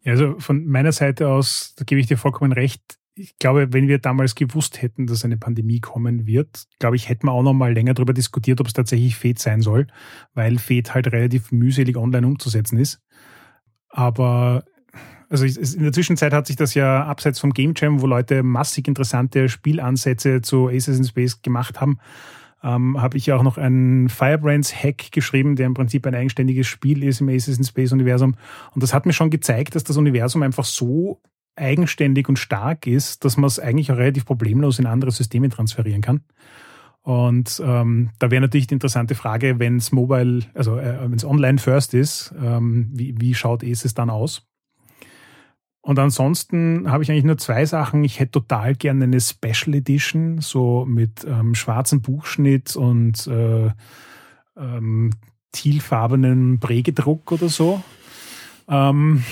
[0.02, 2.82] Ja, also von meiner Seite aus, da gebe ich dir vollkommen recht.
[3.14, 7.28] Ich glaube, wenn wir damals gewusst hätten, dass eine Pandemie kommen wird, glaube ich, hätten
[7.28, 9.88] wir auch noch mal länger darüber diskutiert, ob es tatsächlich Fate sein soll,
[10.34, 13.05] weil Fate halt relativ mühselig online umzusetzen ist.
[13.96, 14.66] Aber
[15.30, 18.88] also in der Zwischenzeit hat sich das ja abseits vom Game Jam, wo Leute massig
[18.90, 22.00] interessante Spielansätze zu Aces in Space gemacht haben,
[22.62, 27.04] ähm, habe ich ja auch noch einen Firebrands-Hack geschrieben, der im Prinzip ein eigenständiges Spiel
[27.04, 28.36] ist im Aces in Space-Universum.
[28.74, 31.22] Und das hat mir schon gezeigt, dass das Universum einfach so
[31.56, 36.02] eigenständig und stark ist, dass man es eigentlich auch relativ problemlos in andere Systeme transferieren
[36.02, 36.22] kann.
[37.06, 41.24] Und ähm, da wäre natürlich die interessante Frage, wenn es mobile, also äh, wenn es
[41.24, 44.48] online first ist, ähm, wie, wie schaut Aces dann aus?
[45.82, 48.04] Und ansonsten habe ich eigentlich nur zwei Sachen.
[48.04, 53.70] Ich hätte total gerne eine Special Edition, so mit ähm, schwarzem Buchschnitt und äh,
[54.58, 55.12] ähm,
[55.52, 57.84] thielfarbenem Prägedruck oder so.
[58.68, 59.24] Ähm,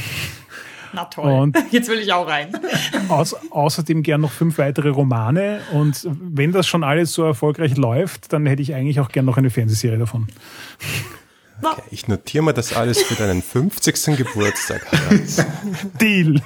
[0.93, 2.51] Na toll, und jetzt will ich auch rein.
[3.09, 5.61] Au außerdem gern noch fünf weitere Romane.
[5.71, 9.37] Und wenn das schon alles so erfolgreich läuft, dann hätte ich eigentlich auch gern noch
[9.37, 10.27] eine Fernsehserie davon.
[11.61, 14.17] Okay, ich notiere mir das alles für deinen 50.
[14.17, 14.85] Geburtstag.
[16.01, 16.41] Deal.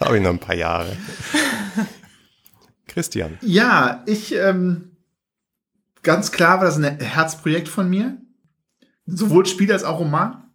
[0.00, 0.96] Habe ich noch ein paar Jahre.
[2.88, 3.38] Christian.
[3.42, 4.96] Ja, ich, ähm,
[6.02, 8.16] ganz klar war das ein Herzprojekt von mir.
[9.06, 10.45] Sowohl Spiel als auch Roman.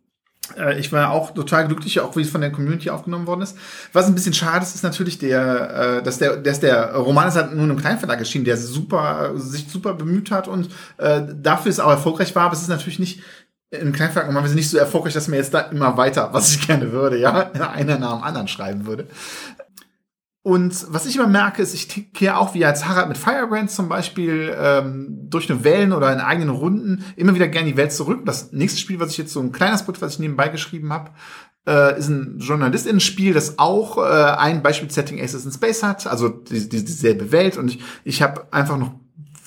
[0.58, 3.58] Äh, ich war auch total glücklich, auch wie es von der Community aufgenommen worden ist.
[3.94, 7.36] Was ein bisschen schade ist, ist natürlich der, äh, dass der, dass der Roman ist
[7.36, 11.70] halt nur in einem Kleinverlag erschienen, der super, sich super bemüht hat und äh, dafür
[11.70, 13.22] ist auch erfolgreich war, aber es ist natürlich nicht
[13.72, 16.92] im Kleinverlag normalerweise nicht so erfolgreich, dass man jetzt da immer weiter, was ich gerne
[16.92, 19.08] würde, ja, einer nach dem anderen schreiben würde.
[20.44, 23.88] Und was ich immer merke, ist, ich kehre auch wie als Harald mit Firebrands zum
[23.90, 28.22] Beispiel ähm, durch eine Wellen oder in eigenen Runden immer wieder gerne die Welt zurück.
[28.26, 31.12] Das nächste Spiel, was ich jetzt so ein kleines Produkt, was ich nebenbei geschrieben habe,
[31.68, 36.68] äh, ist ein Journalistinnen-Spiel, das auch äh, ein Beispiel-Setting Aces in Space hat, also die,
[36.68, 37.58] die, dieselbe Welt.
[37.58, 38.96] Und ich, ich habe einfach noch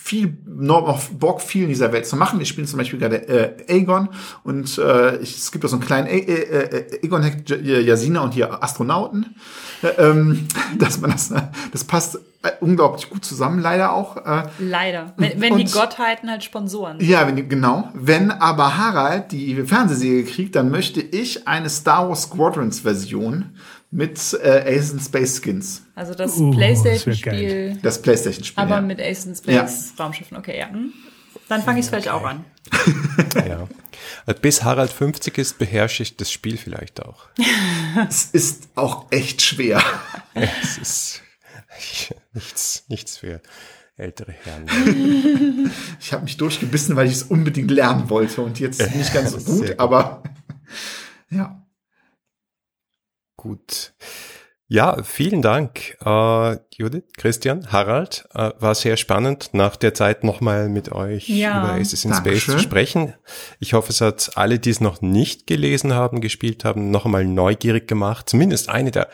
[0.05, 2.39] viel noch Bock, viel in dieser Welt zu machen.
[2.39, 4.11] Wir spielen zum Beispiel gerade äh, Aegon
[4.43, 8.63] und äh, ich, es gibt auch so einen kleinen äh, äh, Aegon Jasina und hier
[8.63, 9.35] Astronauten.
[9.83, 10.47] Äh, ähm,
[10.79, 11.33] dass man das,
[11.73, 14.19] das passt äh, unglaublich gut zusammen, leider auch.
[14.19, 15.15] Äh, leider.
[15.17, 16.99] Wenn, wenn und, die Gottheiten halt Sponsoren.
[17.01, 17.89] Ja, wenn, genau.
[17.95, 23.57] Wenn aber Harald die Fernsehserie kriegt, dann möchte ich eine Star Wars Squadrons Version
[23.95, 25.83] mit äh, Ace and Space Skins.
[25.95, 27.79] Also das uh, Playstation-Spiel.
[27.81, 28.63] Das Playstation-Spiel.
[28.63, 28.81] Aber ja.
[28.81, 30.05] mit Ace and Space ja.
[30.05, 30.37] Raumschiffen.
[30.37, 30.69] Okay, ja.
[30.69, 30.93] Hm.
[31.49, 32.45] Dann fange ich es vielleicht auch an.
[33.37, 33.69] ja.
[34.27, 37.29] Also bis Harald 50 ist, beherrsche ich das Spiel vielleicht auch.
[38.09, 39.81] es ist auch echt schwer.
[40.35, 41.23] es ist
[42.33, 43.41] nichts, nichts für
[43.97, 45.71] ältere Herren.
[46.01, 49.39] ich habe mich durchgebissen, weil ich es unbedingt lernen wollte und jetzt nicht ganz so
[49.39, 50.25] gut, gut, aber
[51.31, 51.64] ja.
[53.45, 53.93] Gut.
[54.69, 58.27] Ja, vielen Dank, äh, Judith, Christian, Harald.
[58.35, 61.63] Äh, war sehr spannend, nach der Zeit nochmal mit euch ja.
[61.63, 62.41] über Aces in Dankeschön.
[62.41, 63.15] Space zu sprechen.
[63.61, 67.27] Ich hoffe, es hat alle, die es noch nicht gelesen haben, gespielt haben, noch einmal
[67.27, 69.11] neugierig gemacht, zumindest eine der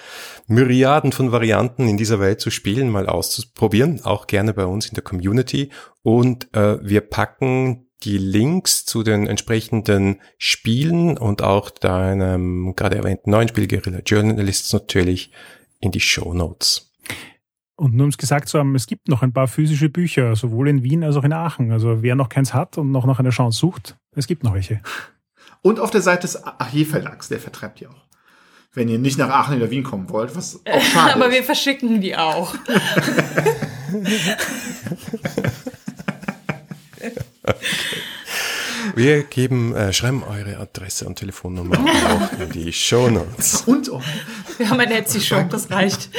[0.47, 4.95] Myriaden von Varianten in dieser Welt zu spielen, mal auszuprobieren, auch gerne bei uns in
[4.95, 5.71] der Community.
[6.03, 13.31] Und äh, wir packen die Links zu den entsprechenden Spielen und auch deinem gerade erwähnten
[13.31, 15.33] neuen Spiel Guerilla Journalists natürlich
[15.81, 16.93] in die Show Notes.
[17.77, 20.69] Und nur um es gesagt zu haben, es gibt noch ein paar physische Bücher, sowohl
[20.69, 21.73] in Wien als auch in Aachen.
[21.73, 24.83] Also wer noch keins hat und noch nach einer Chance sucht, es gibt noch welche.
[25.63, 28.07] Und auf der Seite des Archiv Verlags, der vertreibt die auch.
[28.73, 31.35] Wenn ihr nicht nach Aachen oder Wien kommen wollt, was auch schade Aber ist.
[31.35, 32.55] wir verschicken die auch.
[38.95, 43.63] Wir geben, äh, schreiben eure Adresse und Telefonnummer auch in die Show Notes.
[43.67, 44.01] Und oh.
[44.59, 46.09] Wir haben einen Etsy-Shop, das reicht.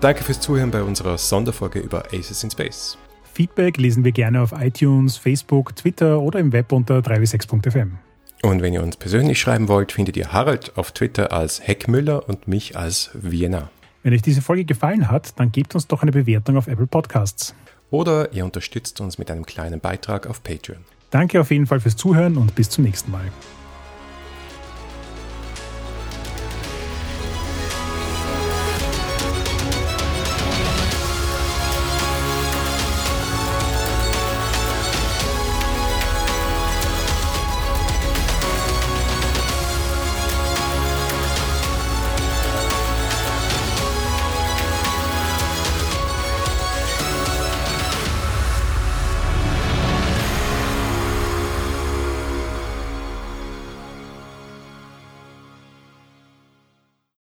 [0.00, 2.96] Danke fürs Zuhören bei unserer Sonderfolge über Aces in Space.
[3.34, 7.98] Feedback lesen wir gerne auf iTunes, Facebook, Twitter oder im Web unter 3w6.fm.
[8.42, 12.46] Und wenn ihr uns persönlich schreiben wollt, findet ihr Harald auf Twitter als Heckmüller und
[12.46, 13.70] mich als Vienna.
[14.02, 17.54] Wenn euch diese Folge gefallen hat, dann gebt uns doch eine Bewertung auf Apple Podcasts.
[17.90, 20.84] Oder ihr unterstützt uns mit einem kleinen Beitrag auf Patreon.
[21.10, 23.24] Danke auf jeden Fall fürs Zuhören und bis zum nächsten Mal.